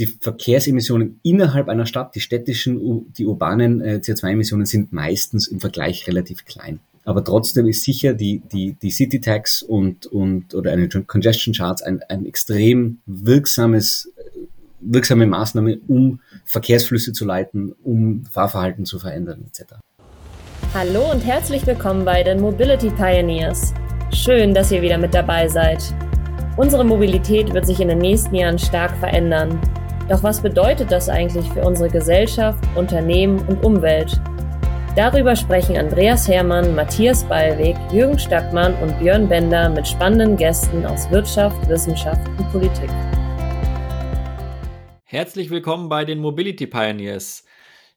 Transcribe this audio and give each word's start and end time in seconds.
die 0.00 0.06
Verkehrsemissionen 0.06 1.20
innerhalb 1.22 1.68
einer 1.68 1.84
Stadt, 1.84 2.14
die 2.14 2.20
städtischen, 2.20 3.12
die 3.12 3.26
urbanen 3.26 3.82
äh, 3.82 4.00
CO2-Emissionen 4.02 4.64
sind 4.64 4.92
meistens 4.92 5.46
im 5.46 5.60
Vergleich 5.60 6.06
relativ 6.08 6.46
klein. 6.46 6.80
Aber 7.04 7.22
trotzdem 7.22 7.66
ist 7.66 7.82
sicher 7.82 8.14
die, 8.14 8.40
die, 8.50 8.76
die 8.80 8.90
City 8.90 9.20
Tax 9.20 9.62
und, 9.62 10.06
und, 10.06 10.54
oder 10.54 10.72
eine 10.72 10.88
Congestion 10.88 11.54
Charts 11.54 11.82
ein, 11.82 12.00
ein 12.08 12.24
extrem 12.24 13.00
wirksames, 13.04 14.10
wirksame 14.80 15.26
Maßnahme, 15.26 15.78
um 15.86 16.20
Verkehrsflüsse 16.46 17.12
zu 17.12 17.26
leiten, 17.26 17.74
um 17.82 18.24
Fahrverhalten 18.24 18.86
zu 18.86 18.98
verändern, 18.98 19.44
etc. 19.48 19.74
Hallo 20.72 21.10
und 21.10 21.20
herzlich 21.20 21.66
willkommen 21.66 22.06
bei 22.06 22.22
den 22.22 22.40
Mobility 22.40 22.90
Pioneers. 22.90 23.74
Schön, 24.14 24.54
dass 24.54 24.72
ihr 24.72 24.80
wieder 24.80 24.96
mit 24.96 25.12
dabei 25.12 25.46
seid. 25.48 25.82
Unsere 26.56 26.84
Mobilität 26.84 27.52
wird 27.52 27.66
sich 27.66 27.80
in 27.80 27.88
den 27.88 27.98
nächsten 27.98 28.34
Jahren 28.34 28.58
stark 28.58 28.96
verändern. 28.98 29.60
Doch 30.10 30.24
was 30.24 30.42
bedeutet 30.42 30.90
das 30.90 31.08
eigentlich 31.08 31.48
für 31.52 31.62
unsere 31.62 31.88
Gesellschaft, 31.88 32.58
Unternehmen 32.74 33.46
und 33.46 33.64
Umwelt? 33.64 34.20
Darüber 34.96 35.36
sprechen 35.36 35.76
Andreas 35.76 36.26
Hermann, 36.26 36.74
Matthias 36.74 37.22
Ballweg, 37.22 37.76
Jürgen 37.92 38.18
Stackmann 38.18 38.74
und 38.82 38.98
Björn 38.98 39.28
Bender 39.28 39.68
mit 39.68 39.86
spannenden 39.86 40.36
Gästen 40.36 40.84
aus 40.84 41.08
Wirtschaft, 41.12 41.68
Wissenschaft 41.68 42.26
und 42.38 42.50
Politik. 42.50 42.90
Herzlich 45.04 45.48
willkommen 45.48 45.88
bei 45.88 46.04
den 46.04 46.18
Mobility 46.18 46.66
Pioneers. 46.66 47.44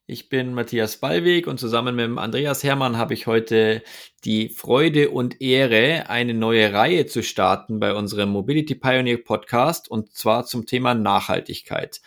Ich 0.05 0.27
bin 0.27 0.53
Matthias 0.53 0.98
Ballweg 0.98 1.48
und 1.48 1.62
zusammen 1.62 1.95
mit 1.95 2.17
Andreas 2.17 2.61
Hermann 2.61 2.98
habe 2.98 3.13
ich 3.13 3.25
heute 3.25 3.81
die 4.25 4.49
Freude 4.49 5.09
und 5.11 5.39
Ehre, 5.39 6.09
eine 6.09 6.34
neue 6.34 6.73
Reihe 6.73 7.05
zu 7.05 7.23
starten 7.23 7.80
bei 7.80 7.94
unserem 7.94 8.30
Mobility 8.30 8.75
Pioneer 8.75 9.23
Podcast 9.23 9.89
und 9.89 10.13
zwar 10.13 10.44
zum 10.45 10.66
Thema 10.66 10.94
Nachhaltigkeit. 10.94 12.02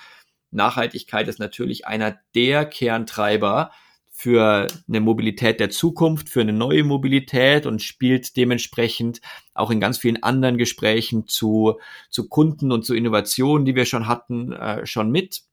Nachhaltigkeit 0.51 1.27
ist 1.27 1.39
natürlich 1.39 1.87
einer 1.87 2.19
der 2.35 2.67
Kerntreiber 2.67 3.71
für 4.11 4.67
eine 4.87 5.01
Mobilität 5.01 5.59
der 5.59 5.71
Zukunft, 5.71 6.29
für 6.29 6.43
eine 6.43 6.53
neue 6.53 6.85
Mobilität 6.85 7.65
und 7.65 7.81
spielt 7.81 8.37
dementsprechend 8.37 9.23
auch 9.55 9.71
in 9.71 9.81
ganz 9.81 9.97
vielen 9.97 10.23
anderen 10.23 10.59
Gesprächen 10.59 11.29
zu, 11.29 11.79
zu 12.11 12.29
Kunden 12.29 12.73
und 12.73 12.85
zu 12.85 12.95
Innovationen, 12.95 13.65
die 13.65 13.75
wir 13.75 13.87
schon 13.87 14.07
hatten, 14.07 14.53
äh, 14.53 14.85
schon 14.85 15.11
mit. 15.11 15.46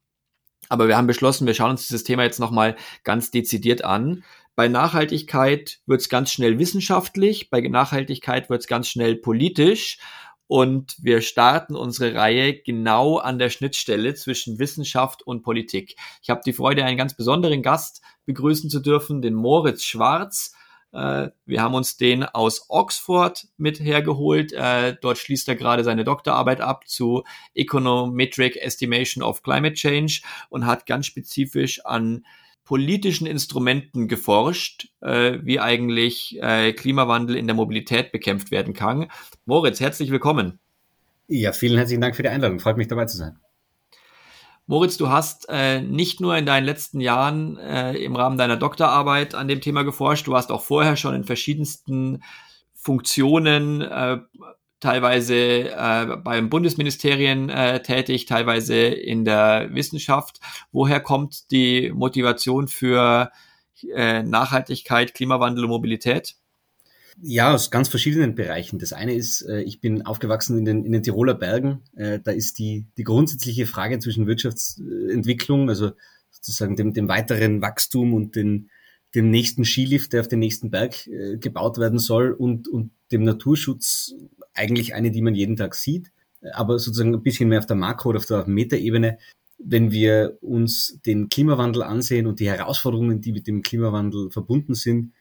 Aber 0.74 0.88
wir 0.88 0.98
haben 0.98 1.06
beschlossen, 1.06 1.46
wir 1.46 1.54
schauen 1.54 1.70
uns 1.70 1.86
dieses 1.86 2.04
Thema 2.04 2.24
jetzt 2.24 2.40
nochmal 2.40 2.76
ganz 3.04 3.30
dezidiert 3.30 3.86
an. 3.86 4.24
Bei 4.56 4.68
Nachhaltigkeit 4.68 5.82
wird 5.86 6.02
es 6.02 6.10
ganz 6.10 6.32
schnell 6.32 6.58
wissenschaftlich, 6.58 7.52
bei 7.52 7.62
Nachhaltigkeit 7.62 8.50
wird 8.50 8.62
es 8.62 8.68
ganz 8.68 8.88
schnell 8.88 9.16
politisch. 9.16 10.00
Und 10.48 10.96
wir 11.00 11.22
starten 11.22 11.76
unsere 11.76 12.16
Reihe 12.16 12.60
genau 12.60 13.18
an 13.18 13.38
der 13.38 13.52
Schnittstelle 13.52 14.16
zwischen 14.16 14.58
Wissenschaft 14.58 15.22
und 15.22 15.44
Politik. 15.44 15.96
Ich 16.24 16.32
habe 16.32 16.42
die 16.44 16.54
Freude, 16.54 16.84
einen 16.86 16.98
ganz 16.98 17.16
besonderen 17.16 17.62
Gast 17.62 18.02
begrüßen 18.26 18.72
zu 18.72 18.80
dürfen, 18.80 19.22
den 19.22 19.36
Moritz 19.36 19.84
Schwarz. 19.84 20.56
Äh, 20.94 21.30
wir 21.46 21.62
haben 21.62 21.74
uns 21.74 21.98
den 21.98 22.24
aus 22.24 22.66
Oxford 22.70 23.48
mit 23.58 23.80
hergeholt. 23.80 24.54
Äh, 24.54 24.96
dort 25.02 25.18
schließt 25.18 25.48
er 25.50 25.56
gerade 25.56 25.84
seine 25.84 26.04
Doktorarbeit 26.04 26.62
ab 26.62 26.88
zu 26.88 27.24
Econometric 27.56 28.58
Estimation 28.58 29.24
of 29.24 29.42
Climate 29.42 29.74
Change 29.74 30.22
und 30.50 30.66
hat 30.66 30.86
ganz 30.86 31.08
spezifisch 31.08 31.84
an 31.86 32.26
politischen 32.64 33.28
Instrumenten 33.28 34.08
geforscht, 34.08 34.90
äh, 35.02 35.40
wie 35.42 35.60
eigentlich 35.60 36.40
Klimawandel 36.78 37.36
in 37.36 37.48
der 37.48 37.56
Mobilität 37.56 38.12
bekämpft 38.12 38.52
werden 38.52 38.74
kann. 38.74 39.10
Moritz, 39.46 39.80
herzlich 39.80 40.12
willkommen. 40.12 40.60
Ja, 41.28 41.52
vielen 41.52 41.78
herzlichen 41.78 42.02
Dank 42.02 42.16
für 42.16 42.24
die 42.24 42.30
Einladung. 42.30 42.60
Freut 42.60 42.78
mich 42.78 42.88
dabei 42.88 43.06
zu 43.06 43.18
sein. 43.18 43.38
Moritz, 44.66 44.98
du 44.98 45.10
hast 45.10 45.48
äh, 45.50 45.82
nicht 45.82 46.22
nur 46.22 46.38
in 46.38 46.46
deinen 46.46 46.66
letzten 46.66 47.02
Jahren 47.02 47.58
äh, 47.58 47.94
im 47.96 48.16
Rahmen 48.16 48.38
deiner 48.38 48.56
Doktorarbeit 48.56 49.36
an 49.36 49.48
dem 49.48 49.60
Thema 49.60 49.84
geforscht, 49.84 50.28
du 50.28 50.36
hast 50.36 50.52
auch 50.52 50.62
vorher 50.62 50.96
schon 50.96 51.16
in 51.16 51.26
verschiedensten 51.26 52.24
Funktionen, 52.74 53.82
äh, 53.82 54.20
teilweise 54.80 55.36
äh, 55.36 56.18
beim 56.18 56.50
Bundesministerien 56.50 57.50
äh, 57.50 57.82
tätig, 57.82 58.26
teilweise 58.26 58.76
in 58.76 59.24
der 59.24 59.70
Wissenschaft. 59.72 60.40
Woher 60.72 61.00
kommt 61.00 61.52
die 61.52 61.92
Motivation 61.94 62.68
für 62.68 63.32
äh, 63.96 64.24
Nachhaltigkeit, 64.24 65.14
Klimawandel 65.14 65.64
und 65.64 65.70
Mobilität? 65.70 66.36
Ja, 67.22 67.54
aus 67.54 67.72
ganz 67.72 67.90
verschiedenen 67.90 68.36
Bereichen. 68.36 68.80
Das 68.80 68.94
eine 68.94 69.14
ist, 69.14 69.42
äh, 69.44 69.62
ich 69.62 69.80
bin 69.80 70.02
aufgewachsen 70.04 70.58
in 70.58 70.66
den, 70.66 70.86
in 70.86 70.92
den 70.92 71.04
Tiroler 71.04 71.36
Bergen. 71.36 71.82
Äh, 71.96 72.20
da 72.20 72.32
ist 72.32 72.58
die, 72.60 72.86
die 72.98 73.04
grundsätzliche 73.04 73.68
Frage 73.68 74.00
zwischen 74.00 74.28
Wirtschaftsentwicklung, 74.28 75.70
also 75.70 75.92
sozusagen 76.32 76.76
dem, 76.76 76.94
dem 76.94 77.08
weiteren 77.08 77.62
Wachstum 77.62 78.14
und 78.14 78.36
den, 78.36 78.70
dem 79.16 79.30
nächsten 79.30 79.64
Skilift, 79.64 80.14
der 80.14 80.22
auf 80.22 80.28
den 80.28 80.40
nächsten 80.40 80.72
Berg 80.72 81.08
äh, 81.08 81.38
gebaut 81.38 81.78
werden 81.78 82.00
soll 82.00 82.32
und, 82.32 82.68
und 82.68 82.92
dem 83.12 83.24
Naturschutz 83.24 84.16
eigentlich 84.54 84.96
eine, 84.96 85.12
die 85.12 85.22
man 85.22 85.36
jeden 85.36 85.56
Tag 85.56 85.76
sieht, 85.76 86.12
aber 86.54 86.80
sozusagen 86.80 87.14
ein 87.14 87.24
bisschen 87.24 87.50
mehr 87.50 87.60
auf 87.60 87.66
der 87.66 87.76
Makro- 87.76 88.10
oder 88.10 88.20
auf 88.20 88.26
der 88.26 88.48
Metaebene. 88.48 89.18
Wenn 89.58 89.92
wir 89.92 90.38
uns 90.42 91.00
den 91.06 91.30
Klimawandel 91.30 91.84
ansehen 91.84 92.28
und 92.28 92.40
die 92.40 92.50
Herausforderungen, 92.50 93.22
die 93.22 93.32
mit 93.32 93.48
dem 93.48 93.62
Klimawandel 93.62 94.30
verbunden 94.30 94.74
sind, 94.74 95.14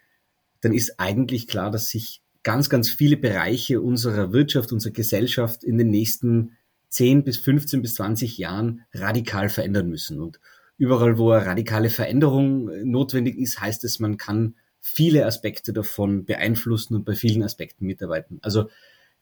dann 0.63 0.73
ist 0.73 0.99
eigentlich 0.99 1.47
klar, 1.47 1.71
dass 1.71 1.91
sich 1.91 2.23
ganz, 2.43 2.71
ganz 2.71 2.89
viele 2.89 3.17
Bereiche 3.17 3.81
unserer 3.81 4.33
Wirtschaft, 4.33 4.73
unserer 4.73 4.93
Gesellschaft 4.93 5.63
in 5.63 5.77
den 5.77 5.91
nächsten 5.91 6.57
10 6.89 7.25
bis 7.25 7.37
15 7.39 7.83
bis 7.83 7.95
20 7.95 8.39
Jahren 8.39 8.83
radikal 8.93 9.49
verändern 9.49 9.89
müssen. 9.89 10.21
Und 10.21 10.41
überall, 10.79 11.19
wo 11.19 11.31
eine 11.31 11.47
radikale 11.47 11.91
Veränderung 11.91 12.69
äh, 12.69 12.85
notwendig 12.85 13.37
ist, 13.39 13.61
heißt 13.61 13.85
es, 13.85 13.99
man 13.99 14.17
kann 14.17 14.57
viele 14.81 15.27
Aspekte 15.27 15.73
davon 15.73 16.25
beeinflussen 16.25 16.95
und 16.95 17.05
bei 17.05 17.15
vielen 17.15 17.43
Aspekten 17.43 17.87
mitarbeiten. 17.87 18.39
Also 18.43 18.69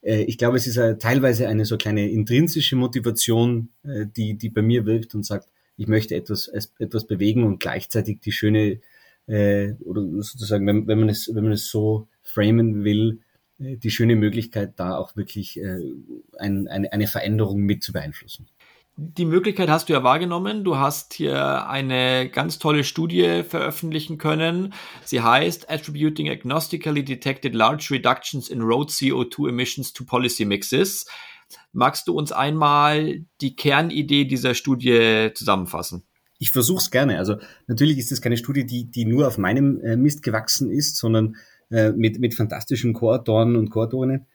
äh, 0.01 0.23
ich 0.23 0.37
glaube, 0.37 0.57
es 0.57 0.67
ist 0.67 0.79
teilweise 0.99 1.47
eine 1.47 1.65
so 1.65 1.77
kleine 1.77 2.09
intrinsische 2.09 2.75
Motivation, 2.75 3.69
äh, 3.83 4.05
die, 4.05 4.37
die 4.37 4.49
bei 4.49 4.61
mir 4.61 4.85
wirkt 4.85 5.15
und 5.15 5.25
sagt, 5.25 5.49
ich 5.77 5.87
möchte 5.87 6.15
etwas, 6.15 6.47
etwas 6.47 7.07
bewegen 7.07 7.43
und 7.43 7.59
gleichzeitig 7.59 8.19
die 8.19 8.31
schöne 8.31 8.81
äh, 9.31 9.75
oder 9.85 10.01
sozusagen, 10.21 10.67
wenn, 10.67 10.87
wenn, 10.87 10.99
man 10.99 11.09
es, 11.09 11.33
wenn 11.33 11.45
man 11.45 11.53
es 11.53 11.69
so 11.69 12.07
framen 12.21 12.83
will, 12.83 13.21
äh, 13.59 13.77
die 13.77 13.89
schöne 13.89 14.17
Möglichkeit, 14.17 14.73
da 14.75 14.97
auch 14.97 15.15
wirklich 15.15 15.57
äh, 15.57 15.79
ein, 16.37 16.67
eine, 16.67 16.91
eine 16.91 17.07
Veränderung 17.07 17.61
mit 17.61 17.81
zu 17.81 17.93
beeinflussen. 17.93 18.47
Die 18.97 19.25
Möglichkeit 19.25 19.69
hast 19.69 19.87
du 19.87 19.93
ja 19.93 20.03
wahrgenommen. 20.03 20.65
Du 20.65 20.75
hast 20.75 21.13
hier 21.13 21.67
eine 21.69 22.29
ganz 22.29 22.59
tolle 22.59 22.83
Studie 22.83 23.43
veröffentlichen 23.47 24.17
können. 24.17 24.73
Sie 25.05 25.21
heißt 25.21 25.71
Attributing 25.71 26.29
Agnostically 26.29 27.03
Detected 27.03 27.55
Large 27.55 27.87
Reductions 27.91 28.49
in 28.49 28.61
Road 28.61 28.89
CO2 28.89 29.47
Emissions 29.47 29.93
to 29.93 30.03
Policy 30.03 30.43
Mixes. 30.43 31.05
Magst 31.71 32.09
du 32.09 32.13
uns 32.13 32.33
einmal 32.33 33.21
die 33.39 33.55
Kernidee 33.55 34.25
dieser 34.25 34.55
Studie 34.55 35.29
zusammenfassen? 35.33 36.03
Ich 36.41 36.49
versuche 36.49 36.79
es 36.79 36.89
gerne. 36.89 37.19
Also 37.19 37.37
natürlich 37.67 37.99
ist 37.99 38.11
es 38.11 38.19
keine 38.19 38.35
Studie, 38.35 38.65
die, 38.65 38.85
die 38.85 39.05
nur 39.05 39.27
auf 39.27 39.37
meinem 39.37 39.79
äh, 39.81 39.95
Mist 39.95 40.23
gewachsen 40.23 40.71
ist, 40.71 40.97
sondern 40.97 41.35
äh, 41.69 41.91
mit, 41.91 42.19
mit 42.19 42.33
fantastischen 42.33 42.93
Co-Autoren 42.93 43.55
und 43.55 43.69
Co-Autorinnen. 43.69 44.25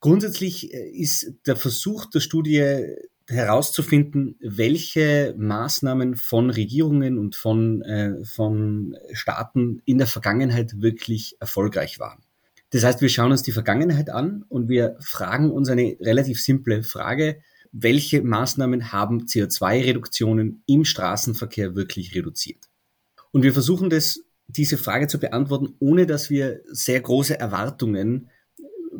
Grundsätzlich 0.00 0.72
äh, 0.72 0.88
ist 0.88 1.34
der 1.46 1.56
Versuch 1.56 2.06
der 2.06 2.20
Studie 2.20 2.96
herauszufinden, 3.28 4.36
welche 4.40 5.34
Maßnahmen 5.36 6.16
von 6.16 6.48
Regierungen 6.48 7.18
und 7.18 7.36
von, 7.36 7.82
äh, 7.82 8.24
von 8.24 8.96
Staaten 9.12 9.82
in 9.84 9.98
der 9.98 10.06
Vergangenheit 10.06 10.80
wirklich 10.80 11.36
erfolgreich 11.38 12.00
waren. 12.00 12.22
Das 12.70 12.82
heißt, 12.82 13.02
wir 13.02 13.10
schauen 13.10 13.30
uns 13.30 13.42
die 13.42 13.52
Vergangenheit 13.52 14.08
an 14.08 14.46
und 14.48 14.70
wir 14.70 14.96
fragen 15.00 15.50
uns 15.50 15.68
eine 15.68 15.98
relativ 16.00 16.40
simple 16.40 16.82
Frage, 16.82 17.42
welche 17.72 18.22
Maßnahmen 18.22 18.92
haben 18.92 19.26
CO2-Reduktionen 19.26 20.62
im 20.66 20.84
Straßenverkehr 20.84 21.74
wirklich 21.74 22.14
reduziert? 22.14 22.68
Und 23.32 23.42
wir 23.42 23.52
versuchen 23.52 23.90
das, 23.90 24.24
diese 24.48 24.76
Frage 24.76 25.06
zu 25.06 25.18
beantworten, 25.20 25.74
ohne 25.78 26.06
dass 26.06 26.30
wir 26.30 26.62
sehr 26.66 27.00
große 27.00 27.38
Erwartungen, 27.38 28.28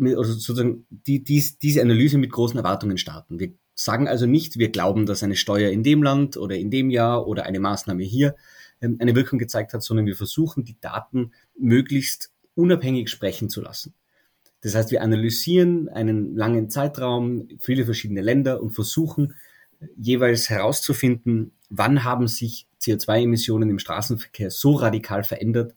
also 0.00 0.32
sozusagen 0.32 0.86
die, 0.90 1.24
dies, 1.24 1.58
diese 1.58 1.82
Analyse 1.82 2.18
mit 2.18 2.30
großen 2.30 2.58
Erwartungen 2.58 2.98
starten. 2.98 3.40
Wir 3.40 3.52
sagen 3.74 4.08
also 4.08 4.26
nicht, 4.26 4.58
wir 4.58 4.70
glauben, 4.70 5.06
dass 5.06 5.22
eine 5.22 5.36
Steuer 5.36 5.70
in 5.70 5.82
dem 5.82 6.02
Land 6.02 6.36
oder 6.36 6.56
in 6.56 6.70
dem 6.70 6.90
Jahr 6.90 7.26
oder 7.26 7.46
eine 7.46 7.60
Maßnahme 7.60 8.02
hier 8.04 8.36
ähm, 8.80 8.96
eine 9.00 9.14
Wirkung 9.14 9.38
gezeigt 9.38 9.72
hat, 9.72 9.82
sondern 9.82 10.06
wir 10.06 10.16
versuchen, 10.16 10.64
die 10.64 10.78
Daten 10.80 11.32
möglichst 11.58 12.30
unabhängig 12.54 13.10
sprechen 13.10 13.48
zu 13.48 13.60
lassen. 13.60 13.94
Das 14.62 14.74
heißt, 14.74 14.90
wir 14.90 15.02
analysieren 15.02 15.88
einen 15.88 16.36
langen 16.36 16.68
Zeitraum, 16.68 17.48
viele 17.60 17.84
verschiedene 17.84 18.20
Länder 18.20 18.62
und 18.62 18.70
versuchen 18.70 19.34
jeweils 19.96 20.50
herauszufinden, 20.50 21.52
wann 21.70 22.04
haben 22.04 22.28
sich 22.28 22.66
CO2-Emissionen 22.82 23.70
im 23.70 23.78
Straßenverkehr 23.78 24.50
so 24.50 24.72
radikal 24.72 25.24
verändert, 25.24 25.74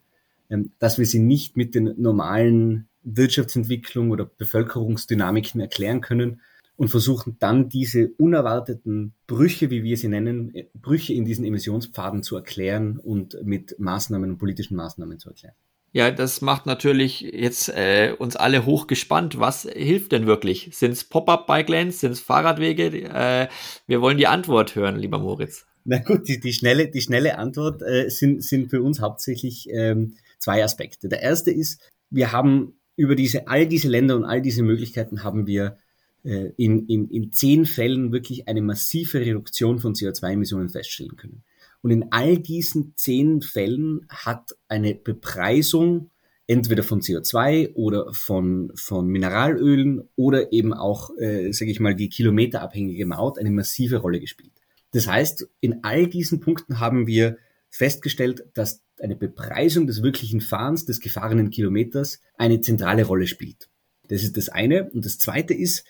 ähm, 0.50 0.72
dass 0.80 0.98
wir 0.98 1.06
sie 1.06 1.20
nicht 1.20 1.56
mit 1.56 1.76
den 1.76 1.94
normalen 1.98 2.88
Wirtschaftsentwicklung 3.04 4.12
oder 4.12 4.26
Bevölkerungsdynamiken 4.26 5.62
erklären 5.62 6.02
können 6.02 6.42
und 6.76 6.90
versuchen 6.90 7.38
dann 7.40 7.70
diese 7.70 8.10
unerwarteten 8.18 9.14
Brüche, 9.28 9.70
wie 9.70 9.84
wir 9.84 9.98
sie 9.98 10.08
nennen, 10.08 10.54
Brüche 10.74 11.14
in 11.14 11.26
diesen 11.26 11.46
Emissionspfaden 11.46 12.24
zu 12.24 12.36
erklären 12.36 12.98
und 12.98 13.38
mit 13.44 13.76
Maßnahmen 13.78 14.32
und 14.32 14.38
politischen 14.38 14.76
Maßnahmen 14.76 15.20
zu 15.20 15.30
erklären. 15.30 15.56
Ja, 15.96 16.10
das 16.10 16.42
macht 16.42 16.66
natürlich 16.66 17.22
jetzt 17.22 17.70
äh, 17.70 18.16
uns 18.18 18.36
alle 18.36 18.66
hochgespannt. 18.66 19.40
Was 19.40 19.62
hilft 19.62 20.12
denn 20.12 20.26
wirklich? 20.26 20.70
Sind 20.74 20.92
es 20.92 21.04
Pop-up-Bike-Lanes? 21.04 22.00
Sind 22.00 22.12
es 22.12 22.20
Fahrradwege? 22.20 22.88
Äh, 23.04 23.48
wir 23.86 24.02
wollen 24.02 24.18
die 24.18 24.26
Antwort 24.26 24.76
hören, 24.76 24.98
lieber 24.98 25.20
Moritz. 25.20 25.68
Na 25.86 26.00
gut, 26.00 26.28
die, 26.28 26.40
die, 26.40 26.52
schnelle, 26.52 26.88
die 26.88 27.02
schnelle 27.02 27.38
Antwort 27.38 27.84
äh, 27.84 28.10
sind, 28.10 28.44
sind 28.44 28.72
für 28.72 28.82
uns 28.82 29.02
hauptsächlich 29.02 29.70
ähm, 29.70 30.16
zwei 30.40 30.64
Aspekte. 30.64 31.10
Der 31.10 31.22
erste 31.22 31.52
ist, 31.52 31.80
wir 32.10 32.32
haben 32.32 32.74
über 32.96 33.16
diese, 33.16 33.48
all 33.48 33.68
diese 33.68 33.88
Länder 33.88 34.16
und 34.16 34.26
all 34.26 34.42
diese 34.42 34.64
Möglichkeiten 34.64 35.24
haben 35.24 35.46
wir 35.46 35.78
äh, 36.24 36.52
in, 36.58 36.88
in, 36.88 37.08
in 37.10 37.32
zehn 37.32 37.68
Fällen 37.68 38.12
wirklich 38.12 38.48
eine 38.48 38.64
massive 38.64 39.20
Reduktion 39.20 39.78
von 39.78 39.94
CO2-Emissionen 39.94 40.70
feststellen 40.70 41.18
können. 41.18 41.44
Und 41.84 41.92
in 41.92 42.12
all 42.12 42.40
diesen 42.40 42.94
zehn 42.96 43.42
Fällen 43.42 44.08
hat 44.10 44.56
eine 44.70 44.96
Bepreisung 44.96 46.10
entweder 46.48 46.82
von 46.82 47.02
CO2 47.02 47.74
oder 47.74 48.14
von, 48.14 48.72
von 48.76 49.08
Mineralölen 49.08 50.08
oder 50.16 50.54
eben 50.54 50.74
auch, 50.74 51.12
äh, 51.18 51.52
sage 51.52 51.72
ich 51.72 51.82
mal, 51.82 51.94
die 51.94 52.10
kilometerabhängige 52.10 53.06
Maut 53.06 53.38
eine 53.38 53.52
massive 53.52 53.98
Rolle 53.98 54.22
gespielt. 54.22 54.54
Das 54.92 55.08
heißt, 55.08 55.48
in 55.60 55.84
all 55.84 56.08
diesen 56.08 56.40
Punkten 56.40 56.80
haben 56.80 57.06
wir 57.06 57.38
festgestellt, 57.70 58.46
dass 58.54 58.82
eine 59.02 59.18
Bepreisung 59.18 59.86
des 59.86 60.02
wirklichen 60.04 60.40
Fahrens, 60.40 60.86
des 60.86 61.02
gefahrenen 61.02 61.50
Kilometers, 61.50 62.22
eine 62.38 62.62
zentrale 62.62 63.04
Rolle 63.04 63.28
spielt. 63.28 63.70
Das 64.08 64.24
ist 64.24 64.38
das 64.38 64.48
eine. 64.48 64.90
Und 64.92 65.06
das 65.06 65.18
zweite 65.18 65.54
ist, 65.54 65.84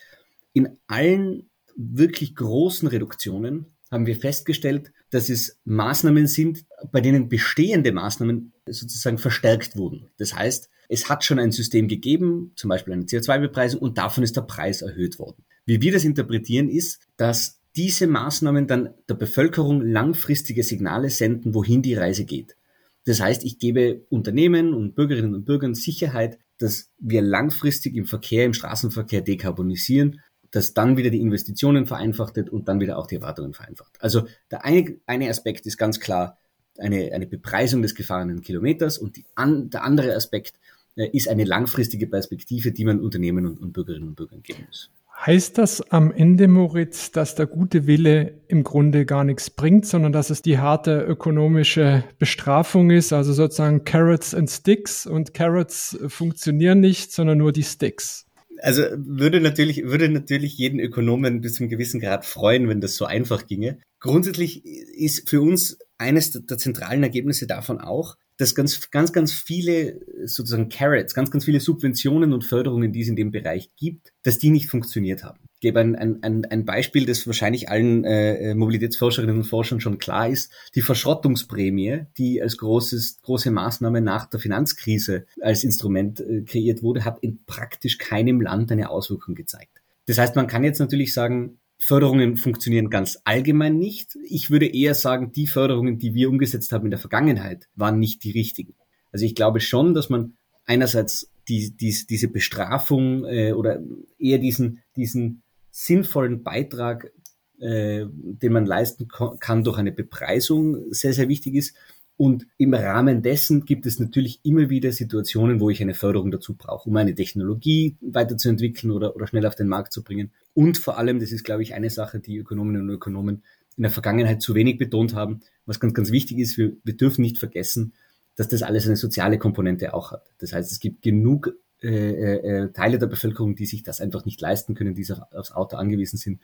in 0.54 0.76
allen 0.88 1.50
wirklich 1.76 2.34
großen 2.34 2.88
Reduktionen 2.88 3.66
haben 3.90 4.06
wir 4.06 4.16
festgestellt, 4.16 4.92
dass 5.14 5.28
es 5.28 5.60
Maßnahmen 5.64 6.26
sind, 6.26 6.64
bei 6.90 7.00
denen 7.00 7.28
bestehende 7.28 7.92
Maßnahmen 7.92 8.52
sozusagen 8.68 9.18
verstärkt 9.18 9.76
wurden. 9.76 10.08
Das 10.18 10.34
heißt, 10.34 10.68
es 10.88 11.08
hat 11.08 11.22
schon 11.22 11.38
ein 11.38 11.52
System 11.52 11.86
gegeben, 11.86 12.50
zum 12.56 12.68
Beispiel 12.68 12.94
eine 12.94 13.04
CO2-Bepreisung, 13.04 13.80
und 13.80 13.96
davon 13.96 14.24
ist 14.24 14.36
der 14.36 14.42
Preis 14.42 14.82
erhöht 14.82 15.20
worden. 15.20 15.44
Wie 15.66 15.80
wir 15.80 15.92
das 15.92 16.02
interpretieren, 16.02 16.68
ist, 16.68 17.00
dass 17.16 17.60
diese 17.76 18.08
Maßnahmen 18.08 18.66
dann 18.66 18.90
der 19.08 19.14
Bevölkerung 19.14 19.82
langfristige 19.82 20.64
Signale 20.64 21.10
senden, 21.10 21.54
wohin 21.54 21.80
die 21.80 21.94
Reise 21.94 22.24
geht. 22.24 22.56
Das 23.04 23.20
heißt, 23.20 23.44
ich 23.44 23.60
gebe 23.60 24.04
Unternehmen 24.08 24.74
und 24.74 24.96
Bürgerinnen 24.96 25.36
und 25.36 25.44
Bürgern 25.44 25.76
Sicherheit, 25.76 26.40
dass 26.58 26.90
wir 26.98 27.22
langfristig 27.22 27.94
im 27.94 28.06
Verkehr, 28.06 28.46
im 28.46 28.52
Straßenverkehr 28.52 29.20
dekarbonisieren, 29.20 30.20
dass 30.54 30.72
dann 30.72 30.96
wieder 30.96 31.10
die 31.10 31.20
Investitionen 31.20 31.86
vereinfacht 31.86 32.36
wird 32.36 32.50
und 32.50 32.68
dann 32.68 32.80
wieder 32.80 32.96
auch 32.96 33.06
die 33.06 33.16
Erwartungen 33.16 33.54
vereinfacht. 33.54 33.92
Also 34.00 34.26
der 34.50 34.64
eine, 34.64 34.96
eine 35.06 35.28
Aspekt 35.28 35.66
ist 35.66 35.78
ganz 35.78 35.98
klar 35.98 36.38
eine, 36.78 37.12
eine 37.12 37.26
Bepreisung 37.26 37.82
des 37.82 37.94
gefahrenen 37.94 38.40
Kilometers 38.40 38.98
und 38.98 39.16
die 39.16 39.24
an, 39.34 39.70
der 39.70 39.82
andere 39.82 40.14
Aspekt 40.14 40.54
äh, 40.96 41.08
ist 41.08 41.28
eine 41.28 41.44
langfristige 41.44 42.06
Perspektive, 42.06 42.72
die 42.72 42.84
man 42.84 43.00
Unternehmen 43.00 43.46
und, 43.46 43.60
und 43.60 43.72
Bürgerinnen 43.72 44.08
und 44.08 44.14
Bürgern 44.14 44.42
geben 44.42 44.64
muss. 44.66 44.90
Heißt 45.26 45.58
das 45.58 45.80
am 45.90 46.12
Ende, 46.12 46.48
Moritz, 46.48 47.10
dass 47.10 47.34
der 47.34 47.46
gute 47.46 47.86
Wille 47.86 48.34
im 48.48 48.62
Grunde 48.62 49.06
gar 49.06 49.24
nichts 49.24 49.48
bringt, 49.48 49.86
sondern 49.86 50.12
dass 50.12 50.30
es 50.30 50.42
die 50.42 50.58
harte 50.58 51.00
ökonomische 51.00 52.04
Bestrafung 52.18 52.90
ist, 52.90 53.12
also 53.12 53.32
sozusagen 53.32 53.84
Carrots 53.84 54.34
and 54.34 54.50
Sticks 54.50 55.06
und 55.06 55.32
Carrots 55.32 55.96
funktionieren 56.08 56.80
nicht, 56.80 57.12
sondern 57.12 57.38
nur 57.38 57.52
die 57.52 57.62
Sticks? 57.62 58.26
Also 58.64 58.82
würde 58.96 59.42
natürlich, 59.42 59.84
würde 59.84 60.08
natürlich 60.08 60.56
jeden 60.56 60.80
Ökonomen 60.80 61.42
bis 61.42 61.56
zum 61.56 61.68
gewissen 61.68 62.00
Grad 62.00 62.24
freuen, 62.24 62.66
wenn 62.66 62.80
das 62.80 62.96
so 62.96 63.04
einfach 63.04 63.46
ginge. 63.46 63.78
Grundsätzlich 64.00 64.64
ist 64.64 65.28
für 65.28 65.42
uns 65.42 65.78
eines 65.98 66.32
der 66.32 66.56
zentralen 66.56 67.02
Ergebnisse 67.02 67.46
davon 67.46 67.78
auch, 67.78 68.16
dass 68.36 68.54
ganz, 68.54 68.90
ganz, 68.90 69.12
ganz 69.12 69.32
viele 69.32 70.00
sozusagen 70.24 70.68
Carrots, 70.68 71.14
ganz, 71.14 71.30
ganz 71.30 71.44
viele 71.44 71.60
Subventionen 71.60 72.32
und 72.32 72.44
Förderungen, 72.44 72.92
die 72.92 73.02
es 73.02 73.08
in 73.08 73.16
dem 73.16 73.30
Bereich 73.30 73.70
gibt, 73.76 74.12
dass 74.22 74.38
die 74.38 74.50
nicht 74.50 74.68
funktioniert 74.68 75.22
haben. 75.22 75.38
Ich 75.54 75.60
gebe 75.60 75.80
ein, 75.80 75.96
ein, 75.96 76.44
ein 76.44 76.64
Beispiel, 76.64 77.06
das 77.06 77.26
wahrscheinlich 77.26 77.70
allen 77.70 78.04
äh, 78.04 78.54
Mobilitätsforscherinnen 78.54 79.36
und 79.36 79.44
Forschern 79.44 79.80
schon 79.80 79.98
klar 79.98 80.28
ist. 80.28 80.52
Die 80.74 80.82
Verschrottungsprämie, 80.82 82.06
die 82.18 82.42
als 82.42 82.58
großes, 82.58 83.22
große 83.22 83.50
Maßnahme 83.50 84.00
nach 84.00 84.26
der 84.26 84.40
Finanzkrise 84.40 85.26
als 85.40 85.64
Instrument 85.64 86.20
äh, 86.20 86.42
kreiert 86.42 86.82
wurde, 86.82 87.04
hat 87.04 87.18
in 87.20 87.44
praktisch 87.46 87.98
keinem 87.98 88.40
Land 88.40 88.72
eine 88.72 88.90
Auswirkung 88.90 89.34
gezeigt. 89.34 89.80
Das 90.06 90.18
heißt, 90.18 90.36
man 90.36 90.48
kann 90.48 90.64
jetzt 90.64 90.80
natürlich 90.80 91.14
sagen, 91.14 91.58
Förderungen 91.78 92.36
funktionieren 92.36 92.88
ganz 92.88 93.18
allgemein 93.24 93.78
nicht. 93.78 94.16
Ich 94.28 94.50
würde 94.50 94.66
eher 94.66 94.94
sagen, 94.94 95.32
die 95.32 95.46
Förderungen, 95.46 95.98
die 95.98 96.14
wir 96.14 96.28
umgesetzt 96.28 96.72
haben 96.72 96.86
in 96.86 96.90
der 96.90 97.00
Vergangenheit, 97.00 97.68
waren 97.74 97.98
nicht 97.98 98.24
die 98.24 98.30
richtigen. 98.30 98.74
Also 99.12 99.26
ich 99.26 99.34
glaube 99.34 99.60
schon, 99.60 99.94
dass 99.94 100.08
man 100.08 100.34
einerseits 100.66 101.30
die, 101.48 101.76
die, 101.76 101.94
diese 102.08 102.28
Bestrafung 102.28 103.24
äh, 103.24 103.52
oder 103.52 103.80
eher 104.18 104.38
diesen, 104.38 104.80
diesen 104.96 105.42
sinnvollen 105.70 106.42
Beitrag, 106.42 107.12
äh, 107.60 108.06
den 108.08 108.52
man 108.52 108.66
leisten 108.66 109.08
kann 109.08 109.64
durch 109.64 109.78
eine 109.78 109.92
Bepreisung, 109.92 110.92
sehr, 110.92 111.12
sehr 111.12 111.28
wichtig 111.28 111.54
ist. 111.54 111.76
Und 112.16 112.46
im 112.58 112.74
Rahmen 112.74 113.22
dessen 113.22 113.64
gibt 113.64 113.86
es 113.86 113.98
natürlich 113.98 114.40
immer 114.44 114.70
wieder 114.70 114.92
Situationen, 114.92 115.58
wo 115.58 115.68
ich 115.70 115.82
eine 115.82 115.94
Förderung 115.94 116.30
dazu 116.30 116.54
brauche, 116.54 116.88
um 116.88 116.96
eine 116.96 117.14
Technologie 117.14 117.96
weiterzuentwickeln 118.00 118.92
oder, 118.92 119.16
oder 119.16 119.26
schnell 119.26 119.46
auf 119.46 119.56
den 119.56 119.66
Markt 119.66 119.92
zu 119.92 120.04
bringen. 120.04 120.30
Und 120.54 120.78
vor 120.78 120.96
allem, 120.96 121.18
das 121.18 121.32
ist, 121.32 121.42
glaube 121.42 121.62
ich, 121.64 121.74
eine 121.74 121.90
Sache, 121.90 122.20
die 122.20 122.36
Ökonominnen 122.36 122.82
und 122.82 122.90
Ökonomen 122.90 123.42
in 123.76 123.82
der 123.82 123.90
Vergangenheit 123.90 124.42
zu 124.42 124.54
wenig 124.54 124.78
betont 124.78 125.14
haben, 125.14 125.40
was 125.66 125.80
ganz, 125.80 125.94
ganz 125.94 126.12
wichtig 126.12 126.38
ist, 126.38 126.56
wir, 126.56 126.76
wir 126.84 126.96
dürfen 126.96 127.22
nicht 127.22 127.38
vergessen, 127.38 127.94
dass 128.36 128.48
das 128.48 128.62
alles 128.62 128.86
eine 128.86 128.96
soziale 128.96 129.38
Komponente 129.38 129.94
auch 129.94 130.12
hat. 130.12 130.30
Das 130.38 130.52
heißt, 130.52 130.70
es 130.70 130.78
gibt 130.78 131.02
genug 131.02 131.56
äh, 131.82 131.88
äh, 131.88 132.64
äh 132.64 132.72
Teile 132.72 132.98
der 132.98 133.06
Bevölkerung, 133.06 133.56
die 133.56 133.66
sich 133.66 133.82
das 133.82 134.00
einfach 134.00 134.24
nicht 134.24 134.40
leisten 134.40 134.74
können, 134.74 134.94
die 134.94 135.06
aufs 135.32 135.52
Auto 135.52 135.76
angewiesen 135.76 136.16
sind. 136.16 136.40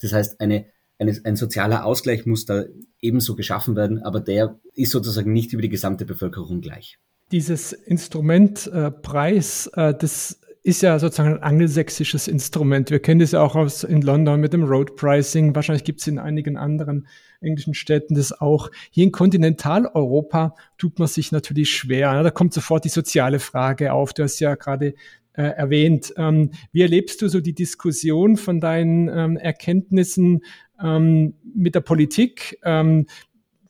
Das 0.00 0.12
heißt, 0.12 0.40
eine 0.40 0.66
eine, 0.98 1.18
ein 1.24 1.36
sozialer 1.36 1.84
Ausgleich 1.84 2.26
muss 2.26 2.44
da 2.44 2.64
ebenso 3.00 3.34
geschaffen 3.34 3.76
werden, 3.76 4.02
aber 4.02 4.20
der 4.20 4.58
ist 4.74 4.92
sozusagen 4.92 5.32
nicht 5.32 5.52
über 5.52 5.62
die 5.62 5.68
gesamte 5.68 6.04
Bevölkerung 6.04 6.60
gleich. 6.60 6.98
Dieses 7.32 7.72
Instrument 7.72 8.66
äh, 8.68 8.90
Preis, 8.90 9.70
äh, 9.74 9.94
das 9.94 10.40
ist 10.62 10.80
ja 10.80 10.98
sozusagen 10.98 11.34
ein 11.34 11.42
angelsächsisches 11.42 12.26
Instrument. 12.26 12.90
Wir 12.90 12.98
kennen 12.98 13.20
das 13.20 13.32
ja 13.32 13.42
auch 13.42 13.54
aus 13.54 13.84
in 13.84 14.00
London 14.00 14.40
mit 14.40 14.54
dem 14.54 14.64
Road 14.64 14.96
Pricing. 14.96 15.54
Wahrscheinlich 15.54 15.84
gibt 15.84 16.00
es 16.00 16.06
in 16.06 16.18
einigen 16.18 16.56
anderen 16.56 17.06
englischen 17.42 17.74
Städten 17.74 18.14
das 18.14 18.32
auch. 18.32 18.70
Hier 18.90 19.04
in 19.04 19.12
Kontinentaleuropa 19.12 20.54
tut 20.78 20.98
man 20.98 21.06
sich 21.06 21.32
natürlich 21.32 21.70
schwer. 21.70 22.22
Da 22.22 22.30
kommt 22.30 22.54
sofort 22.54 22.86
die 22.86 22.88
soziale 22.88 23.40
Frage 23.40 23.92
auf. 23.92 24.14
Du 24.14 24.22
hast 24.22 24.40
ja 24.40 24.54
gerade 24.54 24.94
äh, 25.34 25.42
erwähnt. 25.42 26.14
Ähm, 26.16 26.52
wie 26.72 26.80
erlebst 26.80 27.20
du 27.20 27.28
so 27.28 27.40
die 27.40 27.54
Diskussion 27.54 28.36
von 28.36 28.60
deinen 28.60 29.08
ähm, 29.08 29.36
Erkenntnissen 29.36 30.44
ähm, 30.82 31.34
mit 31.54 31.74
der 31.74 31.80
Politik? 31.80 32.58
Ähm, 32.64 33.06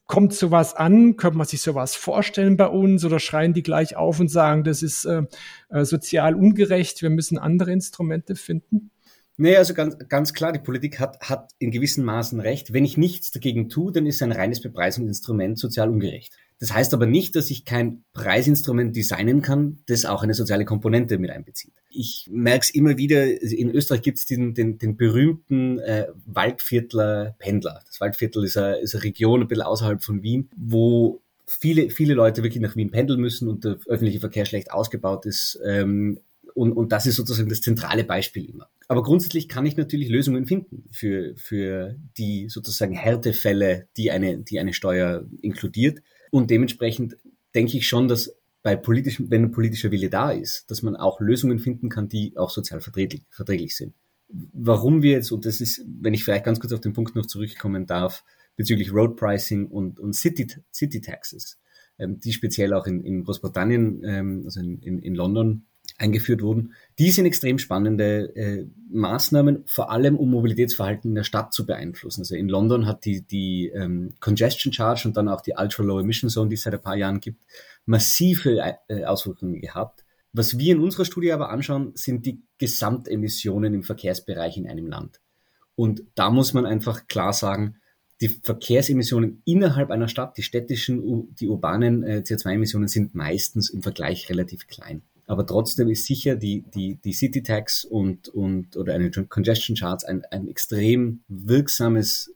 kommt 0.06 0.34
sowas 0.34 0.74
an? 0.74 1.16
Könnte 1.16 1.38
man 1.38 1.46
sich 1.46 1.62
sowas 1.62 1.94
vorstellen 1.94 2.56
bei 2.56 2.66
uns 2.66 3.04
oder 3.04 3.18
schreien 3.18 3.54
die 3.54 3.62
gleich 3.62 3.96
auf 3.96 4.20
und 4.20 4.28
sagen, 4.28 4.64
das 4.64 4.82
ist 4.82 5.04
äh, 5.04 5.22
äh, 5.70 5.84
sozial 5.84 6.34
ungerecht, 6.34 7.02
wir 7.02 7.10
müssen 7.10 7.38
andere 7.38 7.72
Instrumente 7.72 8.36
finden? 8.36 8.90
Nee, 9.36 9.56
also 9.56 9.74
ganz, 9.74 9.96
ganz 10.08 10.32
klar, 10.32 10.52
die 10.52 10.60
Politik 10.60 11.00
hat, 11.00 11.18
hat 11.28 11.50
in 11.58 11.72
gewissen 11.72 12.04
Maßen 12.04 12.38
recht. 12.38 12.72
Wenn 12.72 12.84
ich 12.84 12.96
nichts 12.96 13.32
dagegen 13.32 13.68
tue, 13.68 13.90
dann 13.90 14.06
ist 14.06 14.22
ein 14.22 14.30
reines 14.30 14.62
Bepreisungsinstrument 14.62 15.58
sozial 15.58 15.88
ungerecht. 15.88 16.36
Das 16.60 16.72
heißt 16.72 16.94
aber 16.94 17.06
nicht, 17.06 17.36
dass 17.36 17.50
ich 17.50 17.64
kein 17.64 18.04
Preisinstrument 18.12 18.94
designen 18.94 19.42
kann, 19.42 19.80
das 19.86 20.04
auch 20.04 20.22
eine 20.22 20.34
soziale 20.34 20.64
Komponente 20.64 21.18
mit 21.18 21.30
einbezieht. 21.30 21.74
Ich 21.90 22.28
merke 22.30 22.62
es 22.62 22.70
immer 22.70 22.96
wieder, 22.96 23.24
in 23.42 23.70
Österreich 23.70 24.02
gibt 24.02 24.18
es 24.18 24.26
den, 24.26 24.54
den, 24.54 24.78
den 24.78 24.96
berühmten 24.96 25.78
äh, 25.80 26.06
Waldviertler 26.26 27.34
Pendler. 27.38 27.82
Das 27.86 28.00
Waldviertel 28.00 28.44
ist 28.44 28.56
eine, 28.56 28.78
ist 28.78 28.94
eine 28.94 29.04
Region 29.04 29.42
ein 29.42 29.48
bisschen 29.48 29.64
außerhalb 29.64 30.02
von 30.02 30.22
Wien, 30.22 30.48
wo 30.56 31.20
viele, 31.46 31.90
viele 31.90 32.14
Leute 32.14 32.42
wirklich 32.42 32.62
nach 32.62 32.76
Wien 32.76 32.90
pendeln 32.90 33.20
müssen 33.20 33.48
und 33.48 33.64
der 33.64 33.78
öffentliche 33.86 34.20
Verkehr 34.20 34.46
schlecht 34.46 34.70
ausgebaut 34.72 35.26
ist. 35.26 35.60
Ähm, 35.64 36.20
und, 36.54 36.72
und 36.72 36.92
das 36.92 37.06
ist 37.06 37.16
sozusagen 37.16 37.48
das 37.48 37.60
zentrale 37.60 38.04
Beispiel 38.04 38.48
immer. 38.48 38.68
Aber 38.86 39.02
grundsätzlich 39.02 39.48
kann 39.48 39.66
ich 39.66 39.76
natürlich 39.76 40.08
Lösungen 40.08 40.46
finden 40.46 40.84
für, 40.90 41.34
für 41.36 41.96
die 42.16 42.48
sozusagen 42.48 42.94
Härtefälle, 42.94 43.88
die 43.96 44.10
eine, 44.10 44.38
die 44.38 44.60
eine 44.60 44.72
Steuer 44.72 45.24
inkludiert. 45.42 46.00
Und 46.34 46.50
dementsprechend 46.50 47.16
denke 47.54 47.76
ich 47.76 47.86
schon, 47.86 48.08
dass 48.08 48.34
bei 48.60 48.74
politischem, 48.74 49.30
wenn 49.30 49.44
ein 49.44 49.50
politischer 49.52 49.92
Wille 49.92 50.10
da 50.10 50.32
ist, 50.32 50.68
dass 50.68 50.82
man 50.82 50.96
auch 50.96 51.20
Lösungen 51.20 51.60
finden 51.60 51.88
kann, 51.88 52.08
die 52.08 52.36
auch 52.36 52.50
sozial 52.50 52.80
verträglich, 52.80 53.22
verträglich 53.30 53.76
sind. 53.76 53.94
Warum 54.52 55.00
wir 55.00 55.12
jetzt, 55.12 55.30
und 55.30 55.46
das 55.46 55.60
ist, 55.60 55.84
wenn 55.86 56.12
ich 56.12 56.24
vielleicht 56.24 56.44
ganz 56.44 56.58
kurz 56.58 56.72
auf 56.72 56.80
den 56.80 56.92
Punkt 56.92 57.14
noch 57.14 57.26
zurückkommen 57.26 57.86
darf, 57.86 58.24
bezüglich 58.56 58.92
Road 58.92 59.14
Pricing 59.16 59.68
und, 59.68 60.00
und 60.00 60.12
City, 60.12 60.48
City 60.72 61.00
Taxes, 61.00 61.60
ähm, 62.00 62.18
die 62.18 62.32
speziell 62.32 62.74
auch 62.74 62.88
in, 62.88 63.04
in 63.04 63.22
Großbritannien, 63.22 64.02
ähm, 64.04 64.42
also 64.44 64.58
in, 64.58 64.80
in, 64.80 64.98
in 64.98 65.14
London 65.14 65.66
eingeführt 65.98 66.42
wurden. 66.42 66.74
Die 66.98 67.10
sind 67.10 67.26
extrem 67.26 67.58
spannende 67.58 68.34
äh, 68.36 68.66
Maßnahmen, 68.90 69.64
vor 69.66 69.90
allem 69.90 70.16
um 70.16 70.30
Mobilitätsverhalten 70.30 71.10
in 71.10 71.14
der 71.14 71.24
Stadt 71.24 71.52
zu 71.52 71.66
beeinflussen. 71.66 72.22
Also 72.22 72.34
in 72.34 72.48
London 72.48 72.86
hat 72.86 73.04
die, 73.04 73.22
die 73.22 73.68
ähm, 73.68 74.14
Congestion 74.20 74.72
Charge 74.72 75.06
und 75.06 75.16
dann 75.16 75.28
auch 75.28 75.40
die 75.40 75.54
Ultra 75.56 75.82
Low 75.82 76.00
Emission 76.00 76.30
Zone, 76.30 76.48
die 76.48 76.54
es 76.54 76.62
seit 76.62 76.74
ein 76.74 76.82
paar 76.82 76.96
Jahren 76.96 77.20
gibt, 77.20 77.40
massive 77.86 78.76
äh, 78.88 79.04
Auswirkungen 79.04 79.60
gehabt. 79.60 80.04
Was 80.32 80.58
wir 80.58 80.74
in 80.74 80.80
unserer 80.80 81.04
Studie 81.04 81.32
aber 81.32 81.50
anschauen, 81.50 81.92
sind 81.94 82.26
die 82.26 82.42
Gesamtemissionen 82.58 83.72
im 83.72 83.84
Verkehrsbereich 83.84 84.56
in 84.56 84.68
einem 84.68 84.88
Land. 84.88 85.20
Und 85.76 86.02
da 86.16 86.30
muss 86.30 86.54
man 86.54 86.66
einfach 86.66 87.06
klar 87.06 87.32
sagen, 87.32 87.76
die 88.20 88.28
Verkehrsemissionen 88.28 89.42
innerhalb 89.44 89.90
einer 89.90 90.08
Stadt, 90.08 90.36
die 90.36 90.42
städtischen, 90.42 91.34
die 91.34 91.48
urbanen 91.48 92.02
äh, 92.02 92.22
CO2-Emissionen 92.24 92.88
sind 92.88 93.14
meistens 93.14 93.70
im 93.70 93.82
Vergleich 93.82 94.28
relativ 94.28 94.66
klein. 94.66 95.02
Aber 95.26 95.46
trotzdem 95.46 95.88
ist 95.88 96.06
sicher 96.06 96.36
die, 96.36 96.64
die, 96.74 96.96
die 96.96 97.12
City 97.12 97.42
Tax 97.42 97.84
und, 97.84 98.28
und, 98.28 98.76
oder 98.76 98.94
eine 98.94 99.10
Congestion 99.10 99.76
Charts 99.76 100.04
ein, 100.04 100.22
ein 100.30 100.48
extrem 100.48 101.22
wirksames, 101.28 102.34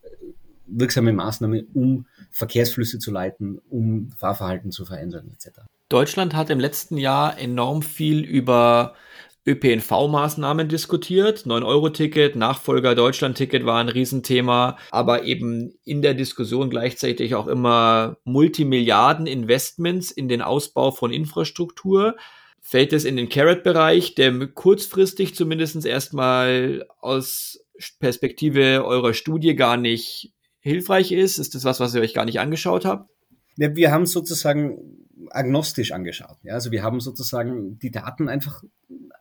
wirksame 0.67 1.13
Maßnahme, 1.13 1.65
um 1.75 2.07
Verkehrsflüsse 2.31 2.99
zu 2.99 3.11
leiten, 3.11 3.61
um 3.69 4.11
Fahrverhalten 4.17 4.71
zu 4.71 4.85
verändern, 4.85 5.31
etc. 5.33 5.61
Deutschland 5.89 6.35
hat 6.35 6.51
im 6.51 6.61
letzten 6.61 6.99
Jahr 6.99 7.39
enorm 7.39 7.83
viel 7.83 8.21
über 8.21 8.95
ÖPNV-Maßnahmen 9.49 10.69
diskutiert. 10.69 11.47
9-Euro-Ticket, 11.47 12.37
Nachfolger 12.37 12.95
Deutschland-Ticket 12.95 13.65
war 13.65 13.81
ein 13.81 13.89
Riesenthema, 13.89 14.77
aber 14.91 15.25
eben 15.25 15.73
in 15.85 16.03
der 16.03 16.13
Diskussion 16.13 16.69
gleichzeitig 16.69 17.35
auch 17.35 17.47
immer 17.47 18.19
Multimilliarden-Investments 18.25 20.11
in 20.11 20.29
den 20.29 20.43
Ausbau 20.43 20.91
von 20.91 21.11
Infrastruktur. 21.11 22.17
Fällt 22.71 22.93
es 22.93 23.07
in 23.07 23.17
den 23.17 23.31
Carrot-Bereich, 23.31 24.15
der 24.15 24.47
kurzfristig 24.47 25.35
zumindest 25.35 25.87
erstmal 25.87 26.85
aus 27.01 27.65
Perspektive 27.99 28.85
eurer 28.85 29.15
Studie 29.15 29.57
gar 29.57 29.79
nicht 29.79 30.35
hilfreich 30.61 31.13
ist? 31.13 31.39
Ist 31.39 31.55
das 31.55 31.65
was, 31.65 31.81
was 31.81 31.95
ihr 31.95 32.03
euch 32.03 32.13
gar 32.13 32.27
nicht 32.27 32.41
angeschaut 32.41 32.85
habt? 32.85 33.09
Ja, 33.57 33.75
wir 33.75 33.91
haben 33.91 34.05
sozusagen 34.05 35.07
agnostisch 35.31 35.93
angeschaut. 35.93 36.37
Ja, 36.43 36.53
also 36.53 36.71
wir 36.71 36.83
haben 36.83 37.01
sozusagen 37.01 37.79
die 37.79 37.91
Daten 37.91 38.29
einfach 38.29 38.63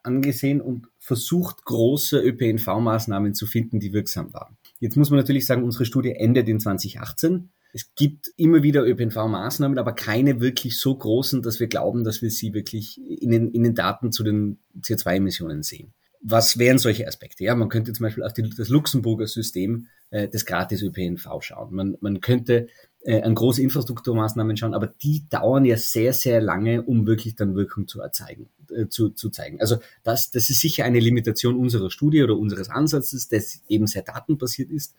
angesehen 0.04 0.60
und 0.60 0.88
versucht, 1.00 1.64
große 1.64 2.20
ÖPNV-Maßnahmen 2.20 3.34
zu 3.34 3.46
finden, 3.46 3.80
die 3.80 3.94
wirksam 3.94 4.34
waren. 4.34 4.58
Jetzt 4.82 4.98
muss 4.98 5.10
man 5.10 5.20
natürlich 5.20 5.46
sagen, 5.46 5.64
unsere 5.64 5.86
Studie 5.86 6.12
endet 6.12 6.50
in 6.50 6.60
2018. 6.60 7.50
Es 7.74 7.94
gibt 7.96 8.32
immer 8.38 8.64
wieder 8.64 8.86
ÖPNV-Maßnahmen, 8.86 9.78
aber 9.78 9.94
keine 9.94 10.40
wirklich 10.40 10.80
so 10.80 10.96
großen, 10.96 11.42
dass 11.42 11.60
wir 11.60 11.68
glauben, 11.68 12.04
dass 12.04 12.22
wir 12.22 12.32
sie 12.32 12.54
wirklich 12.54 13.00
in 13.22 13.32
den, 13.32 13.52
in 13.52 13.64
den 13.64 13.76
Daten 13.76 14.12
zu 14.12 14.24
den 14.24 14.60
CO2-Emissionen 14.80 15.64
sehen. 15.64 15.94
Was 16.22 16.58
wären 16.58 16.80
solche 16.80 17.08
Aspekte? 17.08 17.44
Ja, 17.44 17.56
man 17.56 17.70
könnte 17.70 17.94
zum 17.94 18.06
Beispiel 18.06 18.24
auf 18.24 18.34
die, 18.34 18.50
das 18.50 18.70
Luxemburger 18.70 19.28
System 19.28 19.88
äh, 20.10 20.28
des 20.28 20.46
gratis 20.46 20.82
ÖPNV 20.82 21.42
schauen. 21.42 21.74
Man, 21.74 21.98
man 22.02 22.22
könnte 22.22 22.68
äh, 23.04 23.22
an 23.22 23.36
große 23.36 23.62
Infrastrukturmaßnahmen 23.62 24.58
schauen, 24.58 24.74
aber 24.74 24.88
die 24.88 25.28
dauern 25.30 25.66
ja 25.66 25.78
sehr, 25.78 26.14
sehr 26.14 26.42
lange, 26.42 26.82
um 26.82 27.06
wirklich 27.06 27.36
dann 27.36 27.56
Wirkung 27.56 27.88
zu 27.88 28.02
erzeigen, 28.02 28.50
äh, 28.72 28.88
zu, 28.88 29.10
zu 29.10 29.30
zeigen. 29.30 29.62
Also 29.62 29.78
das, 30.04 30.32
das 30.32 30.50
ist 30.50 30.62
sicher 30.62 30.86
eine 30.86 31.00
Limitation 31.00 31.56
unserer 31.56 31.90
Studie 31.90 32.24
oder 32.24 32.38
unseres 32.38 32.70
Ansatzes, 32.70 33.28
das 33.28 33.62
eben 33.68 33.88
sehr 33.88 34.02
datenbasiert 34.02 34.72
ist. 34.72 34.96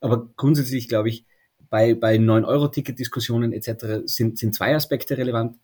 Aber 0.00 0.28
grundsätzlich 0.36 0.88
glaube 0.88 1.10
ich, 1.10 1.24
bei, 1.70 1.94
bei 1.94 2.16
9-Euro-Ticket-Diskussionen 2.16 3.52
etc. 3.52 4.06
Sind, 4.06 4.38
sind 4.38 4.54
zwei 4.54 4.74
Aspekte 4.74 5.16
relevant. 5.16 5.56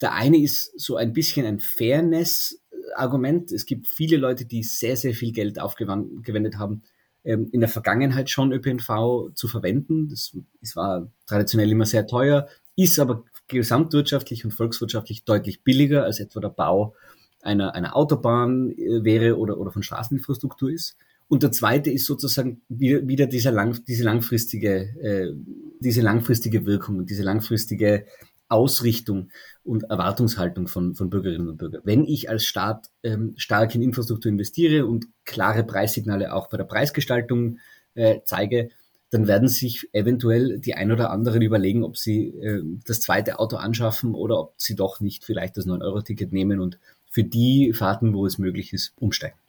Der 0.00 0.14
eine 0.14 0.38
ist 0.38 0.78
so 0.80 0.96
ein 0.96 1.12
bisschen 1.12 1.46
ein 1.46 1.60
Fairness-Argument. 1.60 3.52
Es 3.52 3.66
gibt 3.66 3.88
viele 3.88 4.16
Leute, 4.16 4.44
die 4.44 4.62
sehr, 4.62 4.96
sehr 4.96 5.14
viel 5.14 5.32
Geld 5.32 5.60
aufgewendet 5.60 6.58
haben, 6.58 6.82
ähm, 7.24 7.48
in 7.52 7.60
der 7.60 7.68
Vergangenheit 7.68 8.30
schon 8.30 8.52
ÖPNV 8.52 9.32
zu 9.34 9.48
verwenden. 9.48 10.08
Das, 10.08 10.36
das 10.60 10.76
war 10.76 11.08
traditionell 11.26 11.70
immer 11.70 11.86
sehr 11.86 12.06
teuer, 12.06 12.48
ist 12.76 12.98
aber 12.98 13.24
gesamtwirtschaftlich 13.48 14.44
und 14.44 14.52
volkswirtschaftlich 14.52 15.24
deutlich 15.24 15.62
billiger 15.62 16.04
als 16.04 16.20
etwa 16.20 16.40
der 16.40 16.48
Bau 16.48 16.94
einer, 17.42 17.74
einer 17.74 17.96
Autobahn 17.96 18.70
äh, 18.70 19.04
wäre 19.04 19.38
oder, 19.38 19.58
oder 19.58 19.72
von 19.72 19.82
Straßeninfrastruktur 19.82 20.70
ist. 20.70 20.96
Und 21.32 21.42
der 21.42 21.50
zweite 21.50 21.90
ist 21.90 22.04
sozusagen 22.04 22.60
wieder, 22.68 23.08
wieder 23.08 23.24
dieser 23.24 23.52
lang, 23.52 23.82
diese 23.88 24.04
langfristige, 24.04 24.94
äh, 25.00 25.32
diese 25.80 26.02
langfristige 26.02 26.66
Wirkung 26.66 26.98
und 26.98 27.08
diese 27.08 27.22
langfristige 27.22 28.04
Ausrichtung 28.50 29.30
und 29.64 29.84
Erwartungshaltung 29.84 30.68
von, 30.68 30.94
von 30.94 31.08
Bürgerinnen 31.08 31.48
und 31.48 31.56
Bürgern. 31.56 31.80
Wenn 31.84 32.04
ich 32.04 32.28
als 32.28 32.44
Staat 32.44 32.90
ähm, 33.02 33.32
stark 33.38 33.74
in 33.74 33.80
Infrastruktur 33.80 34.30
investiere 34.30 34.84
und 34.84 35.06
klare 35.24 35.64
Preissignale 35.64 36.34
auch 36.34 36.50
bei 36.50 36.58
der 36.58 36.64
Preisgestaltung 36.64 37.60
äh, 37.94 38.20
zeige, 38.26 38.68
dann 39.08 39.26
werden 39.26 39.48
sich 39.48 39.88
eventuell 39.94 40.58
die 40.58 40.74
ein 40.74 40.92
oder 40.92 41.10
anderen 41.10 41.40
überlegen, 41.40 41.82
ob 41.82 41.96
sie 41.96 42.28
äh, 42.40 42.60
das 42.84 43.00
zweite 43.00 43.38
Auto 43.38 43.56
anschaffen 43.56 44.14
oder 44.14 44.38
ob 44.38 44.54
sie 44.58 44.74
doch 44.74 45.00
nicht 45.00 45.24
vielleicht 45.24 45.56
das 45.56 45.66
9-Euro-Ticket 45.66 46.30
nehmen 46.30 46.60
und 46.60 46.78
für 47.10 47.24
die 47.24 47.72
Fahrten, 47.72 48.12
wo 48.12 48.26
es 48.26 48.36
möglich 48.36 48.74
ist, 48.74 48.92
umsteigen. 48.96 49.41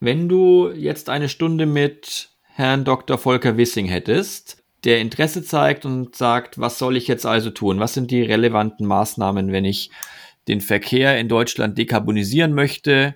Wenn 0.00 0.28
du 0.28 0.70
jetzt 0.70 1.08
eine 1.08 1.28
Stunde 1.28 1.66
mit 1.66 2.30
Herrn 2.42 2.84
Dr. 2.84 3.18
Volker 3.18 3.56
Wissing 3.56 3.86
hättest, 3.86 4.62
der 4.84 5.00
Interesse 5.00 5.42
zeigt 5.42 5.84
und 5.84 6.14
sagt, 6.14 6.58
was 6.58 6.78
soll 6.78 6.96
ich 6.96 7.08
jetzt 7.08 7.26
also 7.26 7.50
tun? 7.50 7.80
Was 7.80 7.94
sind 7.94 8.10
die 8.10 8.22
relevanten 8.22 8.86
Maßnahmen, 8.86 9.52
wenn 9.52 9.64
ich 9.64 9.90
den 10.48 10.60
Verkehr 10.60 11.18
in 11.18 11.28
Deutschland 11.28 11.78
dekarbonisieren 11.78 12.52
möchte? 12.52 13.14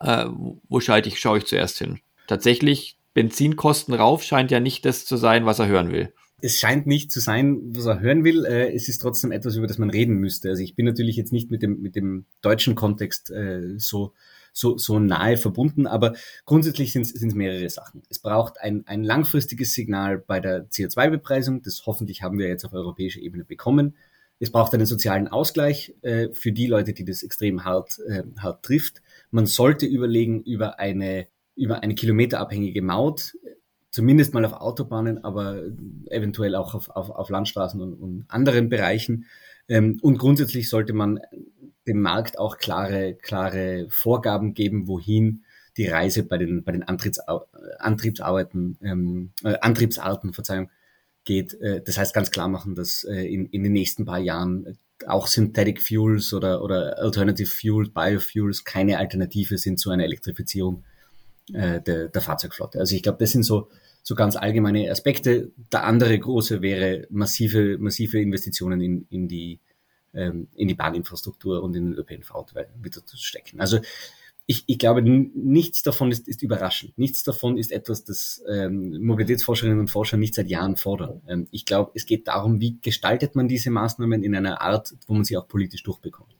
Äh, 0.00 0.26
wo 0.68 0.80
schalte 0.80 1.08
ich, 1.08 1.20
schaue 1.20 1.38
ich 1.38 1.46
zuerst 1.46 1.78
hin? 1.78 2.00
Tatsächlich, 2.26 2.98
Benzinkosten 3.12 3.94
rauf 3.94 4.24
scheint 4.24 4.50
ja 4.50 4.58
nicht 4.58 4.84
das 4.84 5.06
zu 5.06 5.16
sein, 5.16 5.46
was 5.46 5.60
er 5.60 5.68
hören 5.68 5.92
will. 5.92 6.12
Es 6.40 6.58
scheint 6.58 6.86
nicht 6.86 7.12
zu 7.12 7.20
sein, 7.20 7.60
was 7.68 7.86
er 7.86 8.00
hören 8.00 8.24
will. 8.24 8.44
Äh, 8.44 8.74
es 8.74 8.88
ist 8.88 8.98
trotzdem 8.98 9.32
etwas, 9.32 9.56
über 9.56 9.66
das 9.66 9.78
man 9.78 9.90
reden 9.90 10.16
müsste. 10.16 10.48
Also 10.48 10.62
ich 10.62 10.74
bin 10.74 10.86
natürlich 10.86 11.16
jetzt 11.16 11.32
nicht 11.32 11.50
mit 11.50 11.62
dem, 11.62 11.80
mit 11.80 11.94
dem 11.94 12.24
deutschen 12.42 12.74
Kontext 12.74 13.30
äh, 13.30 13.78
so 13.78 14.12
so, 14.54 14.78
so 14.78 14.98
nahe 14.98 15.36
verbunden. 15.36 15.86
Aber 15.86 16.14
grundsätzlich 16.46 16.92
sind 16.92 17.12
es 17.14 17.34
mehrere 17.34 17.68
Sachen. 17.68 18.02
Es 18.08 18.20
braucht 18.20 18.60
ein, 18.60 18.86
ein 18.86 19.02
langfristiges 19.02 19.74
Signal 19.74 20.18
bei 20.18 20.40
der 20.40 20.70
CO2-Bepreisung. 20.70 21.60
Das 21.60 21.82
hoffentlich 21.84 22.22
haben 22.22 22.38
wir 22.38 22.48
jetzt 22.48 22.64
auf 22.64 22.72
europäischer 22.72 23.20
Ebene 23.20 23.44
bekommen. 23.44 23.96
Es 24.38 24.50
braucht 24.50 24.74
einen 24.74 24.86
sozialen 24.86 25.28
Ausgleich 25.28 25.94
äh, 26.02 26.28
für 26.32 26.52
die 26.52 26.66
Leute, 26.66 26.92
die 26.92 27.04
das 27.04 27.22
extrem 27.22 27.64
hart, 27.64 27.98
äh, 28.06 28.22
hart 28.38 28.64
trifft. 28.64 29.02
Man 29.30 29.46
sollte 29.46 29.86
überlegen 29.86 30.42
über 30.42 30.78
eine, 30.78 31.26
über 31.56 31.82
eine 31.82 31.94
kilometerabhängige 31.94 32.82
Maut, 32.82 33.34
zumindest 33.90 34.34
mal 34.34 34.44
auf 34.44 34.54
Autobahnen, 34.54 35.22
aber 35.22 35.62
eventuell 36.10 36.56
auch 36.56 36.74
auf, 36.74 36.90
auf, 36.90 37.10
auf 37.10 37.30
Landstraßen 37.30 37.80
und, 37.80 37.94
und 37.94 38.24
anderen 38.28 38.68
Bereichen. 38.68 39.26
Ähm, 39.68 39.98
und 40.02 40.18
grundsätzlich 40.18 40.68
sollte 40.68 40.92
man 40.92 41.20
dem 41.86 42.00
Markt 42.00 42.38
auch 42.38 42.58
klare, 42.58 43.14
klare 43.14 43.86
Vorgaben 43.90 44.54
geben, 44.54 44.88
wohin 44.88 45.44
die 45.76 45.86
Reise 45.86 46.22
bei 46.22 46.38
den, 46.38 46.64
bei 46.64 46.72
den 46.72 46.84
Antriebs, 46.84 47.18
Antriebsarbeiten, 47.78 48.78
ähm, 48.82 49.32
äh, 49.42 49.58
Antriebsarten, 49.60 50.32
Verzeihung, 50.32 50.70
geht. 51.24 51.54
Äh, 51.60 51.82
das 51.84 51.98
heißt 51.98 52.14
ganz 52.14 52.30
klar 52.30 52.48
machen, 52.48 52.74
dass 52.74 53.04
äh, 53.04 53.26
in, 53.26 53.46
in 53.46 53.62
den 53.62 53.72
nächsten 53.72 54.04
paar 54.04 54.20
Jahren 54.20 54.78
auch 55.06 55.26
Synthetic 55.26 55.82
Fuels 55.82 56.32
oder, 56.32 56.62
oder 56.62 56.98
Alternative 56.98 57.48
Fuels, 57.48 57.90
Biofuels 57.90 58.64
keine 58.64 58.98
Alternative 58.98 59.58
sind 59.58 59.80
zu 59.80 59.90
einer 59.90 60.04
Elektrifizierung 60.04 60.84
äh, 61.52 61.80
der, 61.80 62.08
der 62.08 62.22
Fahrzeugflotte. 62.22 62.78
Also 62.78 62.94
ich 62.94 63.02
glaube, 63.02 63.18
das 63.18 63.32
sind 63.32 63.42
so, 63.42 63.68
so 64.02 64.14
ganz 64.14 64.36
allgemeine 64.36 64.90
Aspekte. 64.90 65.52
Der 65.72 65.84
andere 65.84 66.18
große 66.18 66.62
wäre 66.62 67.06
massive, 67.10 67.76
massive 67.78 68.20
Investitionen 68.20 68.80
in, 68.80 69.06
in 69.10 69.28
die 69.28 69.60
ähm, 70.14 70.48
in 70.54 70.68
die 70.68 70.74
Bahninfrastruktur 70.74 71.62
und 71.62 71.74
in 71.76 71.92
den 71.92 71.98
ÖPNV 71.98 72.32
wieder 72.80 73.04
zu 73.04 73.16
stecken. 73.16 73.60
Also 73.60 73.78
ich, 74.46 74.64
ich 74.66 74.78
glaube, 74.78 75.00
nichts 75.02 75.82
davon 75.82 76.10
ist, 76.12 76.28
ist 76.28 76.42
überraschend. 76.42 76.98
Nichts 76.98 77.22
davon 77.22 77.56
ist 77.56 77.72
etwas, 77.72 78.04
das 78.04 78.42
ähm, 78.46 79.02
Mobilitätsforscherinnen 79.02 79.80
und 79.80 79.90
Forscher 79.90 80.18
nicht 80.18 80.34
seit 80.34 80.48
Jahren 80.48 80.76
fordern. 80.76 81.22
Ähm, 81.26 81.48
ich 81.50 81.64
glaube, 81.64 81.92
es 81.94 82.04
geht 82.04 82.28
darum, 82.28 82.60
wie 82.60 82.78
gestaltet 82.80 83.36
man 83.36 83.48
diese 83.48 83.70
Maßnahmen 83.70 84.22
in 84.22 84.34
einer 84.34 84.60
Art, 84.60 84.94
wo 85.06 85.14
man 85.14 85.24
sie 85.24 85.38
auch 85.38 85.48
politisch 85.48 85.82
durchbekommt. 85.82 86.33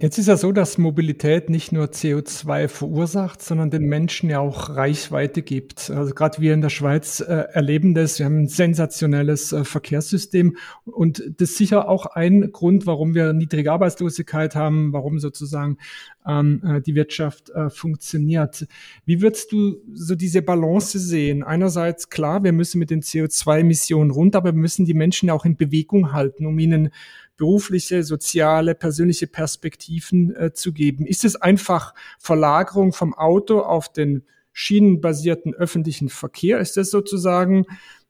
Jetzt 0.00 0.16
ist 0.16 0.28
ja 0.28 0.36
so, 0.36 0.52
dass 0.52 0.78
Mobilität 0.78 1.50
nicht 1.50 1.72
nur 1.72 1.86
CO2 1.86 2.68
verursacht, 2.68 3.42
sondern 3.42 3.70
den 3.70 3.82
Menschen 3.82 4.30
ja 4.30 4.38
auch 4.38 4.70
Reichweite 4.70 5.42
gibt. 5.42 5.90
Also 5.90 6.14
gerade 6.14 6.40
wir 6.40 6.54
in 6.54 6.60
der 6.60 6.68
Schweiz 6.68 7.18
äh, 7.18 7.46
erleben 7.52 7.94
das. 7.94 8.20
Wir 8.20 8.26
haben 8.26 8.42
ein 8.42 8.46
sensationelles 8.46 9.52
äh, 9.52 9.64
Verkehrssystem 9.64 10.56
und 10.84 11.24
das 11.38 11.50
ist 11.50 11.56
sicher 11.56 11.88
auch 11.88 12.06
ein 12.06 12.52
Grund, 12.52 12.86
warum 12.86 13.16
wir 13.16 13.32
niedrige 13.32 13.72
Arbeitslosigkeit 13.72 14.54
haben, 14.54 14.92
warum 14.92 15.18
sozusagen 15.18 15.78
ähm, 16.24 16.62
äh, 16.64 16.80
die 16.80 16.94
Wirtschaft 16.94 17.50
äh, 17.50 17.68
funktioniert. 17.68 18.68
Wie 19.04 19.20
würdest 19.20 19.50
du 19.50 19.78
so 19.92 20.14
diese 20.14 20.42
Balance 20.42 20.96
sehen? 20.96 21.42
Einerseits 21.42 22.08
klar, 22.08 22.44
wir 22.44 22.52
müssen 22.52 22.78
mit 22.78 22.90
den 22.90 23.02
CO2-Emissionen 23.02 24.12
runter, 24.12 24.38
aber 24.38 24.52
wir 24.52 24.60
müssen 24.60 24.84
die 24.84 24.94
Menschen 24.94 25.26
ja 25.26 25.34
auch 25.34 25.44
in 25.44 25.56
Bewegung 25.56 26.12
halten, 26.12 26.46
um 26.46 26.56
ihnen 26.60 26.90
berufliche, 27.38 28.04
soziale, 28.04 28.74
persönliche 28.74 29.26
Perspektiven 29.26 30.36
äh, 30.36 30.52
zu 30.52 30.74
geben? 30.74 31.06
Ist 31.06 31.24
es 31.24 31.36
einfach 31.36 31.94
Verlagerung 32.18 32.92
vom 32.92 33.14
Auto 33.14 33.60
auf 33.60 33.90
den 33.90 34.24
schienenbasierten 34.52 35.54
öffentlichen 35.54 36.10
Verkehr? 36.10 36.58
Ist 36.58 36.76
das 36.76 36.90
sozusagen 36.90 37.64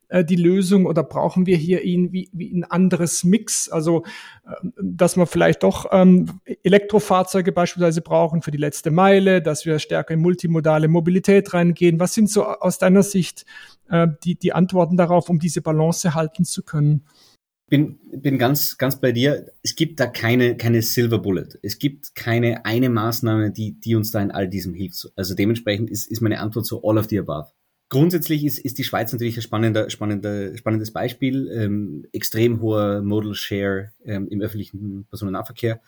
äh, 0.09 0.25
die 0.25 0.37
Lösung 0.37 0.87
oder 0.87 1.03
brauchen 1.03 1.45
wir 1.47 1.57
hier 1.57 1.85
irgendwie 1.85 2.31
wie 2.33 2.51
ein 2.51 2.65
anderes 2.65 3.23
Mix? 3.23 3.69
Also, 3.69 4.05
äh, 4.47 4.55
dass 4.83 5.17
wir 5.17 5.27
vielleicht 5.27 5.63
doch 5.63 5.87
ähm, 5.93 6.41
Elektrofahrzeuge 6.63 7.53
beispielsweise 7.53 8.01
brauchen 8.01 8.41
für 8.41 8.51
die 8.51 8.59
letzte 8.59 8.91
Meile, 8.91 9.43
dass 9.43 9.67
wir 9.67 9.79
stärker 9.79 10.15
in 10.15 10.21
multimodale 10.21 10.89
Mobilität 10.89 11.53
reingehen. 11.53 12.01
Was 12.01 12.15
sind 12.15 12.31
so 12.31 12.45
aus 12.47 12.79
deiner 12.79 13.03
Sicht 13.03 13.45
äh, 13.91 14.09
die, 14.25 14.37
die 14.37 14.55
Antworten 14.55 14.97
darauf, 14.97 15.29
um 15.29 15.39
diese 15.39 15.61
Balance 15.61 16.15
halten 16.15 16.47
zu 16.47 16.63
können? 16.63 17.05
Bin, 17.69 17.99
bin 18.11 18.39
ganz, 18.39 18.79
ganz 18.79 19.01
bei 19.01 19.13
dir. 19.13 19.47
Es 19.63 19.77
gibt 19.77 20.01
da 20.01 20.07
keine, 20.07 20.57
keine 20.57 20.83
Silver 20.83 21.19
Bullet. 21.19 21.49
Es 21.63 21.79
gibt 21.79 22.15
keine 22.15 22.65
eine 22.65 22.89
Maßnahme, 22.89 23.51
die, 23.51 23.79
die 23.79 23.95
uns 23.95 24.11
da 24.11 24.21
in 24.21 24.31
all 24.31 24.49
diesem 24.49 24.75
hilft. 24.75 25.09
Also 25.17 25.35
dementsprechend 25.35 25.91
ist, 25.91 26.11
ist 26.11 26.21
meine 26.21 26.41
Antwort 26.41 26.67
so 26.67 26.83
all 26.83 26.99
of 26.99 27.09
the 27.09 27.19
above. 27.19 27.51
Grundsätzlich 27.91 28.45
ist, 28.45 28.59
ist 28.59 28.77
die 28.79 28.85
Schweiz 28.85 29.13
natürlich 29.13 29.37
ein 29.37 29.43
spannender, 29.43 29.89
spannender, 29.89 30.57
spannendes 30.57 30.93
Beispiel. 30.93 31.51
Ähm, 31.51 32.07
extrem 32.13 32.61
hoher 32.61 33.03
Modal 33.03 33.35
Share 33.35 33.93
ähm, 34.05 34.29
im 34.29 34.41
öffentlichen 34.41 35.07
Personennahverkehr. 35.09 35.81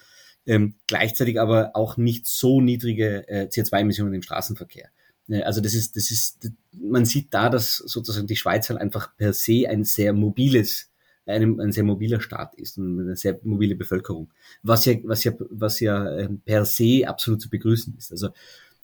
Ähm, 0.46 0.76
gleichzeitig 0.86 1.38
aber 1.38 1.72
auch 1.74 1.96
nicht 1.98 2.26
so 2.26 2.60
niedrige 2.60 3.28
äh, 3.28 3.48
CO2-Emissionen 3.48 4.14
im 4.14 4.22
Straßenverkehr. 4.22 4.88
Äh, 5.28 5.42
also 5.42 5.60
das 5.60 5.74
ist, 5.74 5.96
das 5.96 6.10
ist, 6.10 6.50
man 6.72 7.04
sieht 7.04 7.32
da, 7.32 7.50
dass 7.50 7.76
sozusagen 7.76 8.26
die 8.26 8.36
Schweiz 8.36 8.68
halt 8.70 8.80
einfach 8.80 9.16
per 9.16 9.32
se 9.32 9.68
ein 9.68 9.84
sehr 9.84 10.12
mobiles, 10.12 10.89
ein, 11.26 11.60
ein 11.60 11.72
sehr 11.72 11.84
mobiler 11.84 12.20
Staat 12.20 12.54
ist 12.56 12.78
und 12.78 13.00
eine 13.00 13.16
sehr 13.16 13.38
mobile 13.42 13.76
Bevölkerung, 13.76 14.30
was 14.62 14.84
ja, 14.84 14.94
was 15.04 15.24
ja, 15.24 15.32
was 15.50 15.80
ja 15.80 16.18
ähm, 16.18 16.40
per 16.44 16.64
se 16.64 17.04
absolut 17.06 17.40
zu 17.40 17.50
begrüßen 17.50 17.94
ist. 17.96 18.10
Also 18.10 18.30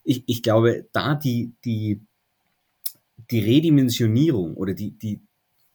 ich, 0.05 0.23
ich 0.27 0.43
glaube, 0.43 0.87
da 0.93 1.15
die, 1.15 1.53
die 1.65 2.01
die 3.31 3.41
Redimensionierung 3.41 4.55
oder 4.55 4.75
die, 4.75 4.93
die, 4.93 5.21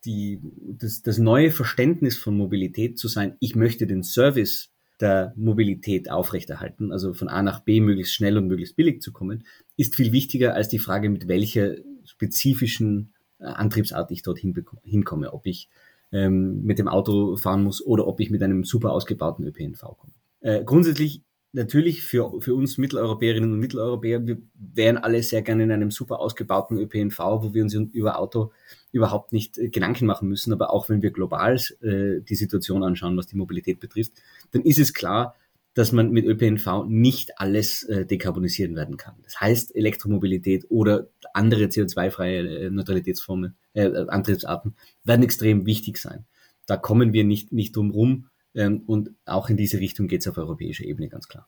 die, 0.06 0.40
das, 0.78 1.02
das 1.02 1.18
neue 1.18 1.52
Verständnis 1.52 2.18
von 2.18 2.38
Mobilität 2.38 2.98
zu 2.98 3.08
sein, 3.08 3.36
ich 3.40 3.56
möchte 3.56 3.88
den 3.88 4.04
Service 4.04 4.72
der 5.00 5.34
Mobilität 5.36 6.12
aufrechterhalten, 6.12 6.92
also 6.92 7.14
von 7.14 7.28
A 7.28 7.42
nach 7.42 7.62
B 7.62 7.82
möglichst 7.82 8.14
schnell 8.14 8.38
und 8.38 8.48
möglichst 8.48 8.76
billig 8.76 9.02
zu 9.02 9.12
kommen, 9.12 9.44
ist 9.76 9.96
viel 9.96 10.12
wichtiger 10.12 10.54
als 10.54 10.70
die 10.70 10.80
Frage, 10.80 11.10
mit 11.10 11.28
welcher 11.28 11.76
spezifischen 12.06 13.14
äh, 13.40 13.46
Antriebsart 13.46 14.12
ich 14.12 14.22
dorthin 14.22 14.56
hinkomme, 14.84 15.34
ob 15.34 15.48
ich 15.48 15.70
ähm, 16.12 16.64
mit 16.64 16.80
dem 16.80 16.88
Auto 16.88 17.38
fahren 17.38 17.64
muss 17.64 17.86
oder 17.86 18.08
ob 18.08 18.20
ich 18.20 18.30
mit 18.30 18.44
einem 18.44 18.64
super 18.64 18.92
ausgebauten 18.92 19.46
ÖPNV 19.46 19.82
komme. 19.98 20.14
Äh, 20.42 20.64
grundsätzlich 20.64 21.24
natürlich 21.54 22.02
für, 22.02 22.40
für 22.42 22.56
uns 22.56 22.78
Mitteleuropäerinnen 22.78 23.52
und 23.52 23.60
Mitteleuropäer, 23.60 24.26
wir 24.26 24.38
wären 24.54 24.98
alle 24.98 25.22
sehr 25.22 25.42
gerne 25.42 25.64
in 25.64 25.72
einem 25.72 25.92
super 25.92 26.20
ausgebauten 26.20 26.78
ÖPNV, 26.78 27.20
wo 27.20 27.54
wir 27.54 27.64
uns 27.64 27.74
über 27.74 28.20
Auto 28.20 28.52
überhaupt 28.92 29.34
nicht 29.34 29.58
äh, 29.58 29.70
Gedanken 29.70 30.06
machen 30.06 30.30
müssen. 30.30 30.54
Aber 30.54 30.72
auch 30.72 30.90
wenn 30.90 31.02
wir 31.02 31.12
global 31.12 31.56
äh, 31.82 32.22
die 32.22 32.36
Situation 32.36 32.84
anschauen, 32.84 33.18
was 33.18 33.28
die 33.28 33.38
Mobilität 33.38 33.80
betrifft, 33.80 34.14
dann 34.52 34.62
ist 34.62 34.80
es 34.80 34.94
klar, 34.94 35.36
dass 35.74 35.92
man 35.92 36.12
mit 36.12 36.26
ÖPNV 36.26 36.86
nicht 36.88 37.40
alles 37.40 37.84
äh, 37.84 38.06
dekarbonisieren 38.06 38.76
werden 38.76 38.98
kann. 38.98 39.16
Das 39.24 39.40
heißt, 39.40 39.76
Elektromobilität 39.76 40.66
oder 40.70 41.08
andere 41.34 41.66
CO2-freie 41.66 42.66
äh, 42.66 42.70
Neutralitätsformen, 42.70 43.56
äh, 43.74 43.90
Antriebsarten 44.08 44.76
werden 45.04 45.24
extrem 45.24 45.66
wichtig 45.66 45.98
sein. 45.98 46.26
Da 46.66 46.78
kommen 46.78 47.14
wir 47.14 47.24
nicht, 47.24 47.52
nicht 47.52 47.76
drum 47.76 47.92
rum, 47.92 48.28
ähm, 48.54 48.84
und 48.86 49.12
auch 49.26 49.50
in 49.50 49.58
diese 49.58 49.80
Richtung 49.80 50.08
geht 50.08 50.22
es 50.22 50.28
auf 50.28 50.38
europäischer 50.38 50.84
Ebene 50.84 51.10
ganz 51.10 51.28
klar. 51.28 51.48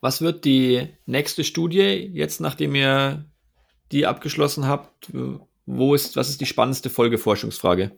Was 0.00 0.20
wird 0.20 0.44
die 0.44 0.88
nächste 1.06 1.44
Studie 1.44 2.10
jetzt, 2.12 2.40
nachdem 2.40 2.74
ihr 2.74 3.24
die 3.92 4.06
abgeschlossen 4.06 4.66
habt? 4.66 5.10
Wo 5.64 5.94
ist, 5.94 6.16
was 6.16 6.28
ist 6.28 6.40
die 6.40 6.46
spannendste 6.46 6.90
Folgeforschungsfrage? 6.90 7.92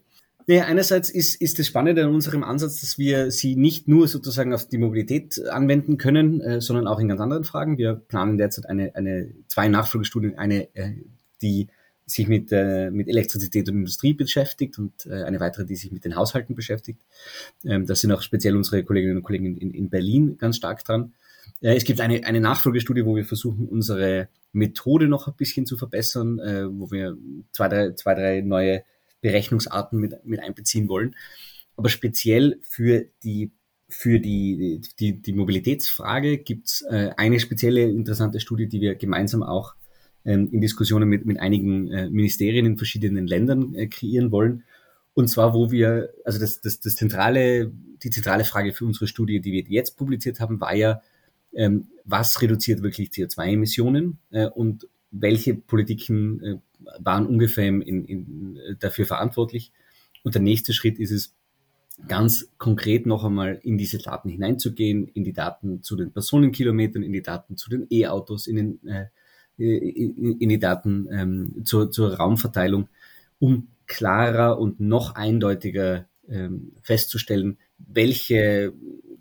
Naja, 0.49 0.64
einerseits 0.64 1.11
ist, 1.11 1.38
ist 1.43 1.59
das 1.59 1.67
Spannende 1.67 2.02
an 2.02 2.14
unserem 2.14 2.43
Ansatz, 2.43 2.81
dass 2.81 2.97
wir 2.97 3.31
sie 3.31 3.55
nicht 3.55 3.87
nur 3.87 4.09
sozusagen 4.09 4.54
auf 4.54 4.67
die 4.67 4.78
Mobilität 4.78 5.47
anwenden 5.47 5.99
können, 5.99 6.41
äh, 6.41 6.63
sondern 6.63 6.87
auch 6.87 6.99
in 7.00 7.08
ganz 7.08 7.21
anderen 7.21 7.45
Fragen. 7.45 7.76
Wir 7.76 7.97
planen 7.97 8.39
derzeit 8.39 8.65
eine, 8.65 8.95
eine 8.95 9.30
zwei 9.47 9.69
Nachfolgestudien, 9.69 10.39
eine, 10.39 10.75
äh, 10.75 10.93
die 11.43 11.69
sich 12.06 12.28
mit, 12.28 12.50
äh, 12.50 12.91
mit 12.91 13.08
Elektrizität 13.08 13.69
und 13.69 13.76
Industrie 13.76 14.15
beschäftigt 14.15 14.78
und 14.78 15.04
äh, 15.04 15.25
eine 15.25 15.39
weitere, 15.39 15.67
die 15.67 15.76
sich 15.76 15.93
mit 15.93 16.06
den 16.06 16.17
Haushalten 16.17 16.54
beschäftigt. 16.54 17.02
Ähm, 17.67 17.84
da 17.84 17.95
sind 17.95 18.11
auch 18.13 18.23
speziell 18.23 18.56
unsere 18.56 18.82
Kolleginnen 18.84 19.19
und 19.19 19.25
Kollegen 19.25 19.54
in, 19.58 19.75
in 19.75 19.91
Berlin 19.91 20.39
ganz 20.39 20.56
stark 20.56 20.82
dran. 20.82 21.13
Äh, 21.61 21.76
es 21.76 21.84
gibt 21.84 22.00
eine, 22.00 22.25
eine 22.25 22.41
Nachfolgestudie, 22.41 23.04
wo 23.04 23.15
wir 23.17 23.26
versuchen, 23.26 23.69
unsere 23.69 24.28
Methode 24.52 25.08
noch 25.08 25.28
ein 25.28 25.34
bisschen 25.37 25.67
zu 25.67 25.76
verbessern, 25.76 26.39
äh, 26.39 26.65
wo 26.71 26.91
wir 26.91 27.19
zwei 27.52 27.69
drei, 27.69 27.93
zwei, 27.93 28.15
drei 28.15 28.41
neue 28.41 28.82
Berechnungsarten 29.21 29.99
mit, 29.99 30.25
mit 30.25 30.41
einbeziehen 30.41 30.89
wollen. 30.89 31.15
Aber 31.76 31.89
speziell 31.89 32.59
für 32.63 33.07
die 33.23 33.52
für 33.91 34.19
die, 34.21 34.83
die, 35.00 35.23
die 35.23 35.33
Mobilitätsfrage 35.33 36.37
gibt's 36.37 36.83
äh, 36.83 37.11
eine 37.17 37.41
spezielle 37.41 37.83
interessante 37.85 38.39
Studie, 38.39 38.69
die 38.69 38.83
wir 38.83 38.95
gemeinsam 38.97 39.43
auch 39.43 39.75
ähm, 40.26 40.50
in 40.52 40.61
Diskussionen 40.61 41.09
mit, 41.09 41.25
mit 41.25 41.41
einigen 41.41 41.91
äh, 41.91 42.11
Ministerien 42.11 42.67
in 42.67 42.76
verschiedenen 42.76 43.26
Ländern 43.26 43.75
äh, 43.75 43.87
kreieren 43.87 44.31
wollen. 44.31 44.65
Und 45.15 45.28
zwar, 45.28 45.54
wo 45.54 45.71
wir, 45.71 46.11
also 46.25 46.39
das, 46.39 46.61
das, 46.61 46.81
das 46.81 46.97
zentrale, 46.97 47.73
die 48.02 48.11
zentrale 48.11 48.45
Frage 48.45 48.73
für 48.73 48.85
unsere 48.85 49.07
Studie, 49.07 49.41
die 49.41 49.52
wir 49.52 49.65
jetzt 49.67 49.97
publiziert 49.97 50.39
haben, 50.39 50.61
war 50.61 50.75
ja, 50.75 51.00
ähm, 51.54 51.89
was 52.04 52.43
reduziert 52.43 52.83
wirklich 52.83 53.09
CO2-Emissionen 53.09 54.19
äh, 54.31 54.47
und 54.47 54.87
welche 55.11 55.54
Politiken 55.54 56.43
äh, 56.43 56.57
waren 56.99 57.26
ungefähr 57.26 57.67
in, 57.67 57.82
in, 57.82 58.58
dafür 58.78 59.06
verantwortlich. 59.06 59.73
Und 60.23 60.34
der 60.34 60.43
nächste 60.43 60.73
Schritt 60.73 60.99
ist 60.99 61.10
es, 61.10 61.34
ganz 62.06 62.49
konkret 62.58 63.06
noch 63.06 63.25
einmal 63.25 63.58
in 63.62 63.76
diese 63.76 63.99
Daten 63.99 64.28
hineinzugehen, 64.28 65.08
in 65.08 65.25
die 65.25 65.32
Daten 65.32 65.82
zu 65.82 65.97
den 65.97 66.12
Personenkilometern, 66.12 67.02
in 67.02 67.12
die 67.12 67.23
Daten 67.23 67.56
zu 67.56 67.71
den 67.71 67.86
E-Autos, 67.91 68.47
in 68.47 68.56
den 68.56 68.86
äh, 68.86 69.06
in 69.58 70.49
die 70.49 70.60
Daten 70.60 71.08
ähm, 71.10 71.64
zur, 71.64 71.91
zur 71.91 72.14
Raumverteilung, 72.14 72.88
um 73.41 73.67
klarer 73.86 74.60
und 74.60 74.78
noch 74.78 75.17
eindeutiger 75.17 76.06
ähm, 76.28 76.76
festzustellen, 76.82 77.58
welche 77.76 78.73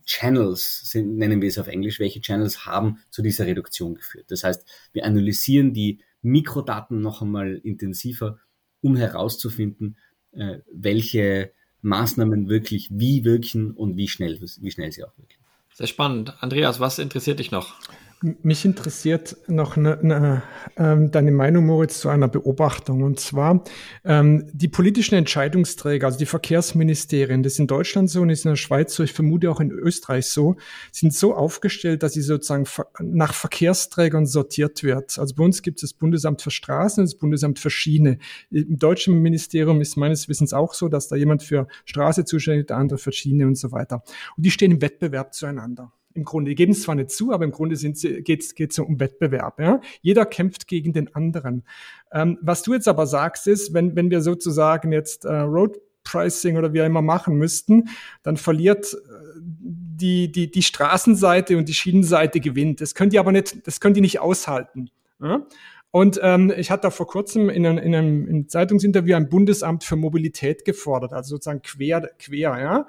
Channels, 0.05 0.91
sind, 0.91 1.17
nennen 1.17 1.41
wir 1.41 1.49
es 1.49 1.57
auf 1.57 1.67
Englisch, 1.67 1.99
welche 1.99 2.21
Channels 2.21 2.67
haben 2.67 2.99
zu 3.09 3.23
dieser 3.23 3.47
Reduktion 3.47 3.95
geführt. 3.95 4.25
Das 4.29 4.43
heißt, 4.43 4.63
wir 4.93 5.05
analysieren 5.05 5.73
die 5.73 5.99
Mikrodaten 6.27 7.01
noch 7.01 7.21
einmal 7.21 7.55
intensiver, 7.55 8.39
um 8.81 8.95
herauszufinden, 8.95 9.97
äh, 10.31 10.59
welche 10.71 11.51
Maßnahmen 11.81 12.49
wirklich 12.49 12.89
wie 12.91 13.23
wirken 13.23 13.71
und 13.71 13.97
wie 13.97 14.07
schnell, 14.07 14.39
wie 14.39 14.71
schnell 14.71 14.91
sie 14.91 15.03
auch 15.03 15.17
wirken. 15.17 15.35
Sehr 15.73 15.87
spannend. 15.87 16.41
Andreas, 16.41 16.79
was 16.79 16.99
interessiert 16.99 17.39
dich 17.39 17.51
noch? 17.51 17.75
Mich 18.21 18.65
interessiert 18.65 19.37
noch 19.47 19.77
eine, 19.77 19.99
eine, 19.99 20.43
ähm, 20.75 21.11
deine 21.11 21.31
Meinung, 21.31 21.67
Moritz, 21.67 21.99
zu 21.99 22.09
einer 22.09 22.27
Beobachtung. 22.27 23.03
Und 23.03 23.19
zwar 23.19 23.63
ähm, 24.03 24.49
die 24.53 24.67
politischen 24.67 25.13
Entscheidungsträger, 25.13 26.07
also 26.07 26.17
die 26.17 26.25
Verkehrsministerien, 26.25 27.43
das 27.43 27.53
ist 27.53 27.59
in 27.59 27.67
Deutschland 27.67 28.09
so 28.09 28.21
und 28.21 28.31
ist 28.31 28.43
in 28.43 28.49
der 28.49 28.55
Schweiz 28.55 28.95
so, 28.95 29.03
ich 29.03 29.13
vermute 29.13 29.51
auch 29.51 29.59
in 29.59 29.69
Österreich 29.69 30.25
so, 30.25 30.55
sind 30.91 31.13
so 31.13 31.35
aufgestellt, 31.35 32.01
dass 32.01 32.13
sie 32.13 32.23
sozusagen 32.23 32.65
nach 32.99 33.35
Verkehrsträgern 33.35 34.25
sortiert 34.25 34.81
wird. 34.81 35.19
Also 35.19 35.35
bei 35.35 35.43
uns 35.43 35.61
gibt 35.61 35.77
es 35.77 35.91
das 35.91 35.93
Bundesamt 35.93 36.41
für 36.41 36.49
Straßen 36.49 37.01
und 37.01 37.11
das 37.11 37.19
Bundesamt 37.19 37.59
für 37.59 37.69
Schiene. 37.69 38.17
Im 38.49 38.79
deutschen 38.79 39.21
Ministerium 39.21 39.79
ist 39.79 39.95
meines 39.95 40.27
Wissens 40.27 40.53
auch 40.53 40.73
so, 40.73 40.89
dass 40.89 41.07
da 41.07 41.15
jemand 41.15 41.43
für 41.43 41.67
Straße 41.85 42.25
zuständig 42.25 42.65
der 42.65 42.77
andere 42.77 42.97
für 42.97 43.11
Schiene 43.11 43.45
und 43.45 43.59
so 43.59 43.71
weiter. 43.71 44.01
Und 44.35 44.43
die 44.43 44.51
stehen 44.51 44.71
im 44.71 44.81
Wettbewerb 44.81 45.35
zueinander 45.35 45.91
im 46.17 46.23
Grunde. 46.23 46.49
Die 46.49 46.55
geben 46.55 46.73
es 46.73 46.81
zwar 46.81 46.95
nicht 46.95 47.11
zu, 47.11 47.31
aber 47.31 47.45
im 47.45 47.51
Grunde 47.51 47.75
geht 47.77 48.51
es 48.59 48.79
um 48.79 48.99
Wettbewerb. 48.99 49.59
Ja? 49.59 49.79
Jeder 50.01 50.25
kämpft 50.25 50.67
gegen 50.67 50.91
den 50.91 51.15
anderen. 51.15 51.63
Ähm, 52.11 52.37
was 52.41 52.63
du 52.63 52.73
jetzt 52.73 52.87
aber 52.87 53.07
sagst, 53.07 53.47
ist, 53.47 53.73
wenn, 53.73 53.95
wenn 53.95 54.09
wir 54.09 54.21
sozusagen 54.21 54.91
jetzt 54.91 55.25
äh, 55.25 55.33
Road 55.33 55.79
Pricing 56.03 56.57
oder 56.57 56.73
wie 56.73 56.81
auch 56.81 56.85
immer 56.85 57.01
machen 57.01 57.35
müssten, 57.35 57.89
dann 58.23 58.37
verliert 58.37 58.93
äh, 58.93 58.97
die, 59.39 60.31
die, 60.31 60.49
die 60.49 60.63
Straßenseite 60.63 61.57
und 61.57 61.67
die 61.69 61.73
Schienenseite 61.73 62.39
gewinnt. 62.39 62.81
Das 62.81 62.95
könnt 62.95 63.13
ihr 63.13 63.19
aber 63.19 63.31
nicht, 63.31 63.65
das 63.67 63.79
könnt 63.79 63.97
ihr 63.97 64.01
nicht 64.01 64.19
aushalten. 64.19 64.89
Ja? 65.21 65.45
Und 65.91 66.19
ähm, 66.21 66.53
ich 66.55 66.69
hatte 66.69 66.83
da 66.83 66.89
vor 66.91 67.07
kurzem 67.07 67.49
in 67.49 67.65
einem, 67.65 67.77
in 67.77 67.95
einem 67.95 68.49
Zeitungsinterview 68.49 69.15
ein 69.15 69.29
Bundesamt 69.29 69.83
für 69.83 69.95
Mobilität 69.95 70.65
gefordert, 70.65 71.13
also 71.13 71.35
sozusagen 71.35 71.61
quer, 71.61 72.09
quer, 72.19 72.59
ja 72.59 72.87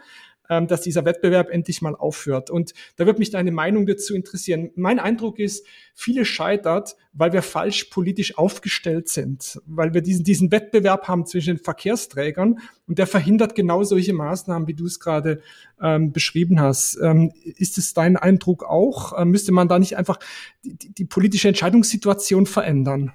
dass 0.48 0.80
dieser 0.80 1.04
Wettbewerb 1.04 1.50
endlich 1.50 1.82
mal 1.82 1.94
aufhört. 1.94 2.50
Und 2.50 2.72
da 2.96 3.06
wird 3.06 3.18
mich 3.18 3.30
deine 3.30 3.52
Meinung 3.52 3.86
dazu 3.86 4.14
interessieren. 4.14 4.70
Mein 4.76 4.98
Eindruck 4.98 5.38
ist, 5.38 5.66
viele 5.94 6.24
scheitert, 6.24 6.96
weil 7.12 7.32
wir 7.32 7.42
falsch 7.42 7.84
politisch 7.84 8.38
aufgestellt 8.38 9.08
sind, 9.08 9.60
weil 9.66 9.94
wir 9.94 10.00
diesen, 10.00 10.24
diesen 10.24 10.50
Wettbewerb 10.50 11.08
haben 11.08 11.26
zwischen 11.26 11.56
den 11.56 11.62
Verkehrsträgern 11.62 12.60
und 12.86 12.98
der 12.98 13.06
verhindert 13.06 13.54
genau 13.54 13.82
solche 13.82 14.14
Maßnahmen, 14.14 14.68
wie 14.68 14.74
du 14.74 14.86
es 14.86 15.00
gerade 15.00 15.42
ähm, 15.80 16.12
beschrieben 16.12 16.60
hast. 16.60 16.98
Ähm, 17.02 17.32
ist 17.44 17.78
es 17.78 17.94
dein 17.94 18.16
Eindruck 18.16 18.64
auch? 18.64 19.20
Ähm, 19.20 19.30
müsste 19.30 19.52
man 19.52 19.68
da 19.68 19.78
nicht 19.78 19.96
einfach 19.96 20.18
die, 20.64 20.92
die 20.92 21.04
politische 21.04 21.48
Entscheidungssituation 21.48 22.46
verändern? 22.46 23.12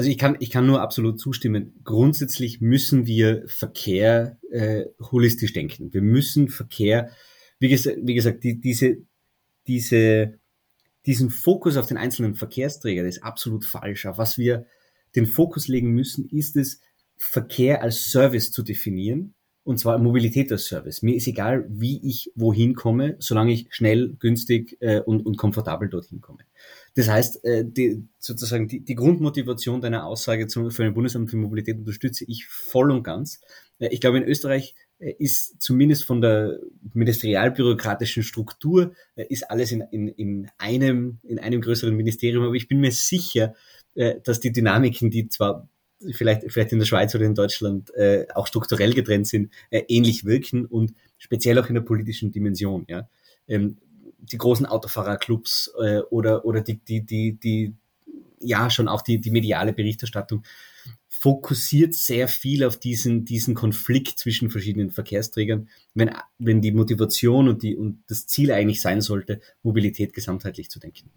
Also 0.00 0.08
ich 0.08 0.16
kann, 0.16 0.38
ich 0.40 0.48
kann 0.48 0.64
nur 0.64 0.80
absolut 0.80 1.20
zustimmen. 1.20 1.78
Grundsätzlich 1.84 2.62
müssen 2.62 3.06
wir 3.06 3.42
Verkehr 3.46 4.38
äh, 4.50 4.86
holistisch 4.98 5.52
denken. 5.52 5.92
Wir 5.92 6.00
müssen 6.00 6.48
Verkehr, 6.48 7.10
wie, 7.58 7.68
ges 7.68 7.86
wie 7.86 8.14
gesagt, 8.14 8.42
die, 8.42 8.58
diese, 8.58 8.96
diese, 9.66 10.38
diesen 11.04 11.28
Fokus 11.28 11.76
auf 11.76 11.86
den 11.86 11.98
einzelnen 11.98 12.34
Verkehrsträger, 12.34 13.02
das 13.02 13.18
ist 13.18 13.22
absolut 13.22 13.66
falsch. 13.66 14.06
Auf 14.06 14.16
was 14.16 14.38
wir 14.38 14.64
den 15.16 15.26
Fokus 15.26 15.68
legen 15.68 15.90
müssen, 15.90 16.26
ist 16.30 16.56
es, 16.56 16.80
Verkehr 17.18 17.82
als 17.82 18.10
Service 18.10 18.52
zu 18.52 18.62
definieren 18.62 19.34
und 19.64 19.78
zwar 19.78 19.98
Mobilität 19.98 20.50
als 20.50 20.64
Service. 20.64 21.02
Mir 21.02 21.14
ist 21.14 21.26
egal, 21.26 21.66
wie 21.68 22.00
ich 22.08 22.32
wohin 22.36 22.74
komme, 22.74 23.16
solange 23.18 23.52
ich 23.52 23.66
schnell, 23.68 24.16
günstig 24.18 24.78
äh, 24.80 25.00
und, 25.00 25.26
und 25.26 25.36
komfortabel 25.36 25.90
dorthin 25.90 26.22
komme. 26.22 26.44
Das 26.94 27.08
heißt, 27.08 27.44
äh, 27.44 27.64
die, 27.64 28.08
sozusagen 28.18 28.68
die, 28.68 28.80
die 28.80 28.94
Grundmotivation 28.94 29.80
deiner 29.80 30.06
Aussage 30.06 30.46
zum, 30.46 30.70
für 30.70 30.84
ein 30.84 30.94
Bundesamt 30.94 31.30
für 31.30 31.36
Mobilität 31.36 31.78
unterstütze 31.78 32.24
ich 32.26 32.46
voll 32.46 32.90
und 32.90 33.02
ganz. 33.02 33.40
Äh, 33.78 33.88
ich 33.88 34.00
glaube, 34.00 34.18
in 34.18 34.24
Österreich 34.24 34.74
äh, 34.98 35.14
ist 35.18 35.60
zumindest 35.60 36.04
von 36.04 36.20
der 36.20 36.58
ministerialbürokratischen 36.92 38.22
Struktur 38.22 38.92
ist 39.16 39.50
alles 39.50 39.72
in, 39.72 39.82
in, 39.92 40.08
in, 40.08 40.50
einem, 40.58 41.18
in 41.22 41.38
einem 41.38 41.60
größeren 41.60 41.94
Ministerium, 41.94 42.44
aber 42.44 42.54
ich 42.54 42.68
bin 42.68 42.80
mir 42.80 42.92
sicher, 42.92 43.54
dass 44.24 44.38
die 44.38 44.52
Dynamiken, 44.52 45.10
die 45.10 45.28
zwar 45.28 45.68
vielleicht, 46.12 46.50
vielleicht 46.50 46.72
in 46.72 46.78
der 46.78 46.86
Schweiz 46.86 47.14
oder 47.14 47.24
in 47.24 47.34
Deutschland 47.34 47.92
äh, 47.94 48.26
auch 48.34 48.46
strukturell 48.46 48.94
getrennt 48.94 49.26
sind, 49.26 49.52
äh, 49.70 49.82
ähnlich 49.88 50.24
wirken 50.24 50.64
und 50.64 50.94
speziell 51.18 51.58
auch 51.58 51.68
in 51.68 51.74
der 51.74 51.82
politischen 51.82 52.30
Dimension. 52.32 52.84
Ja. 52.88 53.08
Ähm, 53.46 53.78
die 54.22 54.38
großen 54.38 54.66
Autofahrerclubs 54.66 55.72
äh, 55.80 56.00
oder, 56.10 56.44
oder 56.44 56.60
die, 56.60 56.78
die, 56.78 57.04
die, 57.04 57.32
die, 57.32 57.74
ja, 58.40 58.70
schon 58.70 58.88
auch 58.88 59.02
die, 59.02 59.20
die 59.20 59.30
mediale 59.30 59.72
Berichterstattung 59.72 60.44
fokussiert 61.08 61.92
sehr 61.92 62.28
viel 62.28 62.64
auf 62.64 62.78
diesen, 62.78 63.24
diesen 63.26 63.54
Konflikt 63.54 64.18
zwischen 64.18 64.50
verschiedenen 64.50 64.90
Verkehrsträgern, 64.90 65.68
wenn, 65.92 66.10
wenn 66.38 66.62
die 66.62 66.72
Motivation 66.72 67.48
und, 67.48 67.62
die, 67.62 67.76
und 67.76 68.02
das 68.06 68.26
Ziel 68.26 68.52
eigentlich 68.52 68.80
sein 68.80 69.02
sollte, 69.02 69.40
Mobilität 69.62 70.14
gesamtheitlich 70.14 70.70
zu 70.70 70.80
denken. 70.80 71.10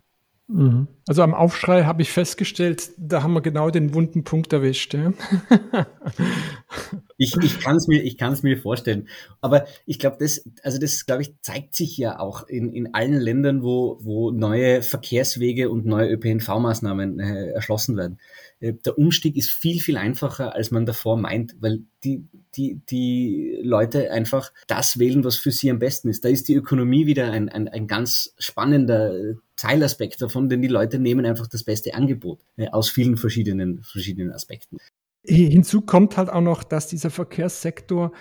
Mhm. 0.48 0.88
Also 1.08 1.22
am 1.24 1.34
Aufschrei 1.34 1.84
habe 1.84 2.02
ich 2.02 2.12
festgestellt, 2.12 2.92
da 2.98 3.24
haben 3.24 3.34
wir 3.34 3.42
genau 3.42 3.70
den 3.70 3.94
wunden 3.94 4.24
Punkt 4.24 4.52
erwischt. 4.52 4.94
Ja? 4.94 5.14
ich 7.18 7.36
ich 7.38 7.60
kann 7.60 7.78
es 7.78 7.88
mir, 7.88 8.04
ich 8.04 8.18
mir 8.44 8.58
vorstellen. 8.58 9.08
Aber 9.40 9.66
ich 9.86 10.00
glaube, 10.00 10.18
das, 10.20 10.48
also 10.62 10.80
das, 10.80 11.06
glaube 11.06 11.22
ich, 11.22 11.34
zeigt 11.42 11.76
sich 11.76 11.98
ja 11.98 12.20
auch 12.20 12.48
in, 12.48 12.74
in 12.74 12.94
allen 12.94 13.20
Ländern, 13.20 13.64
wo, 13.64 14.00
wo 14.02 14.32
neue 14.32 14.82
Verkehrswege 14.82 15.70
und 15.70 15.86
neue 15.86 16.10
ÖPNV-Maßnahmen 16.10 17.20
äh, 17.20 17.52
erschlossen 17.52 17.96
werden. 17.96 18.20
Äh, 18.60 18.74
der 18.74 18.98
Umstieg 18.98 19.38
ist 19.38 19.50
viel, 19.50 19.80
viel 19.80 19.98
einfacher, 19.98 20.56
als 20.56 20.72
man 20.72 20.86
davor 20.86 21.18
meint, 21.18 21.56
weil 21.62 21.84
die, 22.04 22.26
die, 22.56 22.82
die 22.90 23.60
Leute 23.62 24.12
einfach 24.12 24.52
das 24.68 25.00
wählen, 25.00 25.24
was 25.24 25.38
für 25.38 25.52
sie 25.52 25.72
am 25.72 25.80
besten 25.80 26.10
ist. 26.10 26.26
Da 26.26 26.30
ist 26.30 26.50
die 26.50 26.56
Ökonomie 26.56 27.08
wieder 27.08 27.32
ein, 27.32 27.48
ein, 27.50 27.70
ein 27.70 27.88
ganz 27.88 28.34
spannender 28.38 29.36
Teilaspekt 29.64 30.22
davon, 30.22 30.50
denn 30.50 30.62
die 30.62 30.68
Leute 30.68 31.00
nehmen 31.00 31.26
einfach 31.26 31.48
das 31.48 31.64
beste 31.64 31.94
Angebot 31.94 32.40
äh, 32.58 32.68
aus 32.68 32.90
vielen 32.90 33.16
verschiedenen, 33.16 33.82
verschiedenen 33.82 34.34
Aspekten. 34.34 34.78
Hinzu 35.26 35.82
kommt 35.82 36.18
halt 36.18 36.30
auch 36.30 36.42
noch, 36.42 36.64
dass 36.64 36.88
dieser 36.88 37.10
Verkehrssektor 37.10 38.12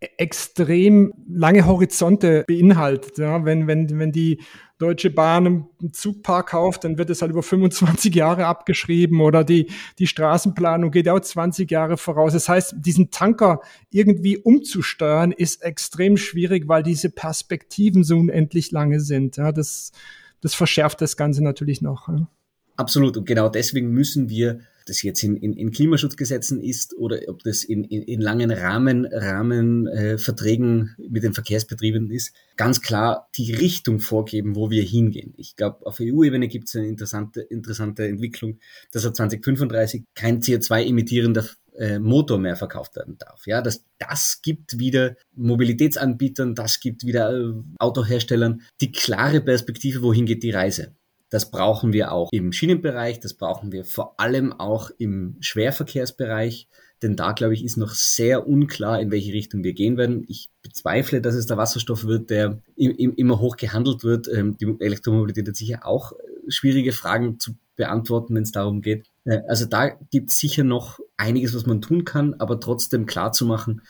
extrem 0.00 1.12
lange 1.28 1.66
Horizonte 1.66 2.44
beinhaltet. 2.48 3.18
Ja, 3.18 3.44
wenn, 3.44 3.68
wenn, 3.68 3.96
wenn 3.98 4.10
die 4.10 4.40
Deutsche 4.78 5.10
Bahn 5.10 5.46
einen 5.46 5.92
Zugpark 5.92 6.50
kauft, 6.50 6.82
dann 6.82 6.98
wird 6.98 7.10
es 7.10 7.22
halt 7.22 7.30
über 7.30 7.44
25 7.44 8.12
Jahre 8.14 8.46
abgeschrieben 8.46 9.20
oder 9.20 9.44
die, 9.44 9.70
die 10.00 10.06
Straßenplanung 10.08 10.90
geht 10.90 11.08
auch 11.08 11.20
20 11.20 11.70
Jahre 11.70 11.96
voraus. 11.96 12.32
Das 12.32 12.48
heißt, 12.48 12.74
diesen 12.78 13.10
Tanker 13.10 13.60
irgendwie 13.90 14.36
umzusteuern 14.36 15.30
ist 15.30 15.62
extrem 15.62 16.16
schwierig, 16.16 16.66
weil 16.66 16.82
diese 16.82 17.10
Perspektiven 17.10 18.02
so 18.02 18.18
unendlich 18.18 18.72
lange 18.72 19.00
sind. 19.00 19.36
Ja, 19.36 19.52
das, 19.52 19.92
das 20.40 20.54
verschärft 20.54 21.00
das 21.00 21.16
Ganze 21.16 21.42
natürlich 21.42 21.82
noch. 21.82 22.08
Ja. 22.08 22.28
Absolut. 22.76 23.16
Und 23.16 23.26
genau 23.26 23.48
deswegen 23.48 23.90
müssen 23.90 24.28
wir 24.28 24.60
das 24.86 25.02
jetzt 25.02 25.22
in, 25.22 25.36
in, 25.36 25.52
in 25.52 25.70
Klimaschutzgesetzen 25.70 26.60
ist 26.60 26.96
oder 26.96 27.18
ob 27.28 27.42
das 27.42 27.64
in, 27.64 27.84
in, 27.84 28.02
in 28.02 28.20
langen 28.20 28.50
Rahmen, 28.50 29.04
Rahmenverträgen 29.04 30.94
äh, 30.98 31.08
mit 31.08 31.24
den 31.24 31.34
Verkehrsbetrieben 31.34 32.10
ist, 32.10 32.34
ganz 32.56 32.80
klar 32.80 33.28
die 33.34 33.52
Richtung 33.52 34.00
vorgeben, 34.00 34.56
wo 34.56 34.70
wir 34.70 34.82
hingehen. 34.82 35.34
Ich 35.36 35.56
glaube, 35.56 35.84
auf 35.86 35.98
EU-Ebene 36.00 36.48
gibt 36.48 36.68
es 36.68 36.76
eine 36.76 36.86
interessante, 36.86 37.40
interessante 37.40 38.06
Entwicklung, 38.06 38.58
dass 38.92 39.04
ab 39.04 39.16
2035 39.16 40.04
kein 40.14 40.40
CO2-emittierender 40.40 41.44
äh, 41.78 41.98
Motor 41.98 42.38
mehr 42.38 42.56
verkauft 42.56 42.96
werden 42.96 43.16
darf. 43.18 43.46
Ja, 43.46 43.62
das, 43.62 43.84
das 43.98 44.40
gibt 44.42 44.78
wieder 44.78 45.16
Mobilitätsanbietern, 45.34 46.54
das 46.54 46.80
gibt 46.80 47.04
wieder 47.04 47.32
äh, 47.32 47.52
Autoherstellern 47.78 48.62
die 48.80 48.92
klare 48.92 49.40
Perspektive, 49.40 50.02
wohin 50.02 50.26
geht 50.26 50.42
die 50.42 50.50
Reise. 50.50 50.94
Das 51.30 51.50
brauchen 51.50 51.92
wir 51.92 52.12
auch 52.12 52.30
im 52.32 52.52
Schienenbereich, 52.52 53.20
das 53.20 53.34
brauchen 53.34 53.70
wir 53.70 53.84
vor 53.84 54.18
allem 54.18 54.52
auch 54.52 54.90
im 54.98 55.36
Schwerverkehrsbereich, 55.40 56.68
denn 57.02 57.16
da, 57.16 57.32
glaube 57.32 57.54
ich, 57.54 57.64
ist 57.64 57.76
noch 57.76 57.90
sehr 57.90 58.48
unklar, 58.48 59.00
in 59.00 59.10
welche 59.10 59.32
Richtung 59.32 59.62
wir 59.62 59.72
gehen 59.72 59.96
werden. 59.96 60.24
Ich 60.26 60.50
bezweifle, 60.62 61.20
dass 61.20 61.34
es 61.34 61.46
der 61.46 61.56
Wasserstoff 61.56 62.04
wird, 62.04 62.30
der 62.30 62.60
immer 62.76 63.38
hoch 63.38 63.56
gehandelt 63.56 64.02
wird. 64.02 64.26
Ähm, 64.28 64.56
die 64.56 64.74
Elektromobilität 64.80 65.46
hat 65.46 65.56
sicher 65.56 65.86
auch 65.86 66.12
äh, 66.12 66.16
schwierige 66.48 66.92
Fragen 66.92 67.38
zu 67.38 67.52
beantworten, 67.76 68.34
wenn 68.34 68.42
es 68.42 68.50
darum 68.52 68.82
geht. 68.82 69.06
Äh, 69.28 69.42
also 69.46 69.66
da 69.66 69.88
gibt 70.10 70.30
es 70.30 70.38
sicher 70.38 70.64
noch 70.64 70.98
einiges, 71.16 71.54
was 71.54 71.66
man 71.66 71.80
tun 71.80 72.04
kann, 72.04 72.34
aber 72.34 72.58
trotzdem 72.60 73.06
klar 73.06 73.32
zu 73.32 73.46
machen, 73.46 73.82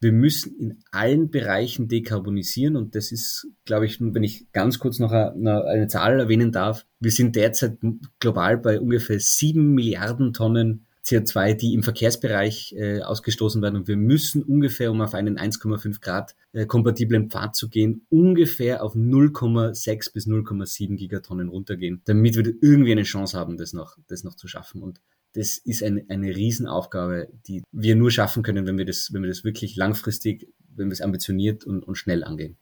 wir 0.00 0.12
müssen 0.12 0.58
in 0.58 0.78
allen 0.90 1.30
Bereichen 1.30 1.86
dekarbonisieren. 1.86 2.76
Und 2.76 2.96
das 2.96 3.12
ist, 3.12 3.46
glaube 3.64 3.86
ich, 3.86 4.00
wenn 4.00 4.24
ich 4.24 4.50
ganz 4.52 4.80
kurz 4.80 4.98
noch 4.98 5.12
eine, 5.12 5.64
eine, 5.64 5.86
Zahl 5.86 6.18
erwähnen 6.18 6.50
darf, 6.50 6.86
wir 6.98 7.12
sind 7.12 7.36
derzeit 7.36 7.78
global 8.18 8.58
bei 8.58 8.80
ungefähr 8.80 9.20
sieben 9.20 9.74
Milliarden 9.74 10.32
Tonnen 10.32 10.86
CO2, 11.04 11.54
die 11.54 11.74
im 11.74 11.82
Verkehrsbereich 11.82 12.74
äh, 12.76 13.00
ausgestoßen 13.00 13.60
werden 13.60 13.76
und 13.76 13.88
wir 13.88 13.96
müssen 13.96 14.42
ungefähr, 14.42 14.90
um 14.90 15.00
auf 15.00 15.14
einen 15.14 15.38
1,5 15.38 16.00
Grad 16.00 16.36
äh, 16.52 16.66
kompatiblen 16.66 17.30
Pfad 17.30 17.56
zu 17.56 17.68
gehen, 17.68 18.06
ungefähr 18.08 18.84
auf 18.84 18.94
0,6 18.94 20.12
bis 20.12 20.26
0,7 20.26 20.96
Gigatonnen 20.96 21.48
runtergehen, 21.48 22.02
damit 22.04 22.36
wir 22.36 22.54
irgendwie 22.60 22.92
eine 22.92 23.02
Chance 23.02 23.38
haben, 23.38 23.56
das 23.56 23.72
noch, 23.72 23.96
das 24.06 24.22
noch 24.22 24.36
zu 24.36 24.46
schaffen 24.46 24.82
und 24.82 25.00
das 25.34 25.56
ist 25.56 25.82
eine, 25.82 26.04
eine 26.08 26.34
Riesenaufgabe, 26.36 27.28
die 27.46 27.62
wir 27.72 27.96
nur 27.96 28.10
schaffen 28.10 28.42
können, 28.42 28.66
wenn 28.66 28.78
wir 28.78 28.84
das, 28.84 29.12
wenn 29.12 29.22
wir 29.22 29.28
das 29.28 29.44
wirklich 29.44 29.76
langfristig, 29.76 30.52
wenn 30.68 30.88
wir 30.88 30.92
es 30.92 31.00
ambitioniert 31.00 31.64
und, 31.64 31.82
und 31.82 31.96
schnell 31.96 32.22
angehen. 32.22 32.58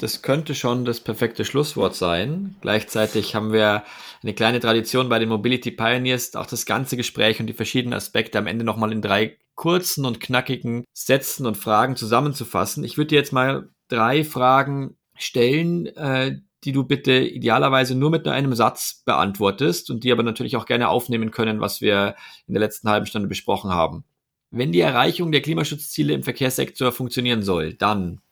Das 0.00 0.22
könnte 0.22 0.54
schon 0.54 0.86
das 0.86 0.98
perfekte 0.98 1.44
Schlusswort 1.44 1.94
sein. 1.94 2.56
Gleichzeitig 2.62 3.34
haben 3.34 3.52
wir 3.52 3.84
eine 4.22 4.32
kleine 4.32 4.58
Tradition 4.58 5.10
bei 5.10 5.18
den 5.18 5.28
Mobility 5.28 5.72
Pioneers, 5.72 6.34
auch 6.36 6.46
das 6.46 6.64
ganze 6.64 6.96
Gespräch 6.96 7.38
und 7.38 7.48
die 7.48 7.52
verschiedenen 7.52 7.92
Aspekte 7.92 8.38
am 8.38 8.46
Ende 8.46 8.64
nochmal 8.64 8.92
in 8.92 9.02
drei 9.02 9.36
kurzen 9.56 10.06
und 10.06 10.18
knackigen 10.18 10.84
Sätzen 10.94 11.44
und 11.44 11.58
Fragen 11.58 11.96
zusammenzufassen. 11.96 12.82
Ich 12.82 12.96
würde 12.96 13.08
dir 13.08 13.16
jetzt 13.16 13.34
mal 13.34 13.68
drei 13.88 14.24
Fragen 14.24 14.96
stellen, 15.16 15.84
äh, 15.84 16.38
die 16.64 16.72
du 16.72 16.84
bitte 16.84 17.18
idealerweise 17.18 17.94
nur 17.94 18.08
mit 18.08 18.24
nur 18.24 18.32
einem 18.32 18.54
Satz 18.54 19.02
beantwortest 19.04 19.90
und 19.90 20.02
die 20.02 20.12
aber 20.12 20.22
natürlich 20.22 20.56
auch 20.56 20.64
gerne 20.64 20.88
aufnehmen 20.88 21.30
können, 21.30 21.60
was 21.60 21.82
wir 21.82 22.16
in 22.46 22.54
der 22.54 22.62
letzten 22.62 22.88
halben 22.88 23.04
Stunde 23.04 23.28
besprochen 23.28 23.70
haben. 23.70 24.04
Wenn 24.50 24.72
die 24.72 24.80
Erreichung 24.80 25.30
der 25.30 25.42
Klimaschutzziele 25.42 26.14
im 26.14 26.22
Verkehrssektor 26.22 26.90
funktionieren 26.90 27.42
soll, 27.42 27.74
dann 27.74 28.22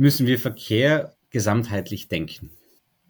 müssen 0.00 0.26
wir 0.26 0.38
Verkehr 0.38 1.14
gesamtheitlich 1.30 2.08
denken. 2.08 2.50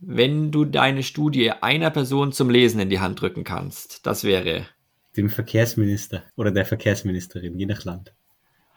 Wenn 0.01 0.51
du 0.51 0.65
deine 0.65 1.03
Studie 1.03 1.51
einer 1.51 1.91
Person 1.91 2.33
zum 2.33 2.51
Lesen 2.51 2.81
in 2.81 2.91
die 2.91 3.01
Hand 3.01 3.21
drücken 3.21 3.45
kannst, 3.45 4.07
das 4.07 4.25
wäre 4.25 4.67
dem 5.17 5.31
Verkehrsminister 5.31 6.25
oder 6.37 6.51
der 6.51 6.65
Verkehrsministerin, 6.67 7.59
je 7.59 7.67
nach 7.67 7.85
Land 7.85 8.15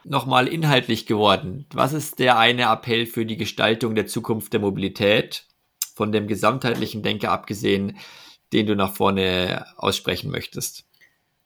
nochmal 0.05 0.47
inhaltlich 0.47 1.05
geworden. 1.05 1.65
Was 1.71 1.93
ist 1.93 2.19
der 2.19 2.37
eine 2.37 2.63
Appell 2.63 3.05
für 3.05 3.25
die 3.25 3.37
Gestaltung 3.37 3.95
der 3.95 4.05
Zukunft 4.05 4.51
der 4.51 4.59
Mobilität? 4.59 5.47
von 5.93 6.11
dem 6.11 6.27
gesamtheitlichen 6.27 7.03
Denker 7.03 7.31
abgesehen, 7.31 7.97
den 8.51 8.65
du 8.65 8.75
nach 8.75 8.95
vorne 8.95 9.65
aussprechen 9.77 10.31
möchtest? 10.31 10.85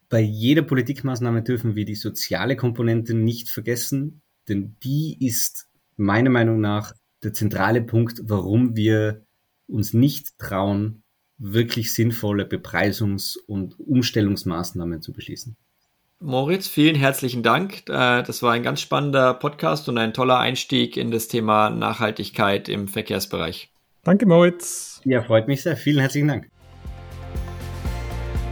Bei 0.10 0.22
jeder 0.22 0.62
Politikmaßnahme 0.62 1.44
dürfen 1.44 1.76
wir 1.76 1.86
die 1.86 1.96
soziale 1.96 2.56
Komponente 2.56 3.14
nicht 3.14 3.50
vergessen, 3.50 4.22
denn 4.48 4.78
die 4.84 5.18
ist 5.26 5.68
meiner 5.98 6.30
Meinung 6.30 6.62
nach 6.62 6.94
der 7.24 7.34
zentrale 7.34 7.82
Punkt, 7.82 8.22
warum 8.24 8.76
wir 8.76 9.26
uns 9.68 9.94
nicht 9.94 10.38
trauen, 10.38 11.04
wirklich 11.38 11.94
sinnvolle 11.94 12.46
Bepreisungs- 12.46 13.38
und 13.48 13.80
Umstellungsmaßnahmen 13.80 15.02
zu 15.02 15.14
beschließen. 15.14 15.56
Moritz, 16.20 16.68
vielen 16.68 16.96
herzlichen 16.96 17.44
Dank. 17.44 17.88
Äh, 17.90 18.24
das 18.24 18.42
war 18.42 18.54
ein 18.54 18.64
ganz 18.64 18.82
spannender 18.82 19.36
Podcast 19.36 19.88
und 19.88 20.00
ein 20.00 20.14
toller 20.14 20.40
Einstieg 20.40 20.98
in 20.98 21.12
das 21.12 21.28
Thema 21.28 21.70
Nachhaltigkeit 21.70 22.70
im 22.70 22.88
Verkehrsbereich. 22.88 23.72
Danke, 24.04 24.26
Moritz. 24.26 25.00
Ja, 25.04 25.22
freut 25.22 25.48
mich 25.48 25.62
sehr. 25.62 25.78
Vielen 25.78 26.00
herzlichen 26.00 26.28
Dank. 26.28 26.50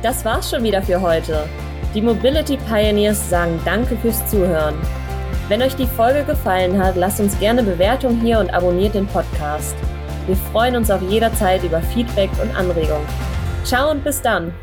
Das 0.03 0.23
war's 0.23 0.51
schon 0.51 0.63
wieder 0.63 0.83
für 0.83 1.01
heute. 1.01 1.49
Die 1.95 2.01
Mobility 2.01 2.57
Pioneers 2.57 3.29
sagen 3.29 3.59
Danke 3.65 3.97
fürs 3.97 4.29
Zuhören. 4.29 4.75
Wenn 5.47 5.61
euch 5.61 5.75
die 5.75 5.85
Folge 5.85 6.23
gefallen 6.23 6.83
hat, 6.83 6.95
lasst 6.95 7.19
uns 7.19 7.37
gerne 7.39 7.61
Bewertung 7.61 8.19
hier 8.19 8.39
und 8.39 8.49
abonniert 8.51 8.95
den 8.95 9.05
Podcast. 9.05 9.75
Wir 10.25 10.35
freuen 10.35 10.75
uns 10.75 10.89
auf 10.89 11.01
jederzeit 11.03 11.63
über 11.63 11.81
Feedback 11.81 12.31
und 12.41 12.55
Anregungen. 12.55 13.05
Ciao 13.63 13.91
und 13.91 14.03
bis 14.03 14.21
dann! 14.21 14.53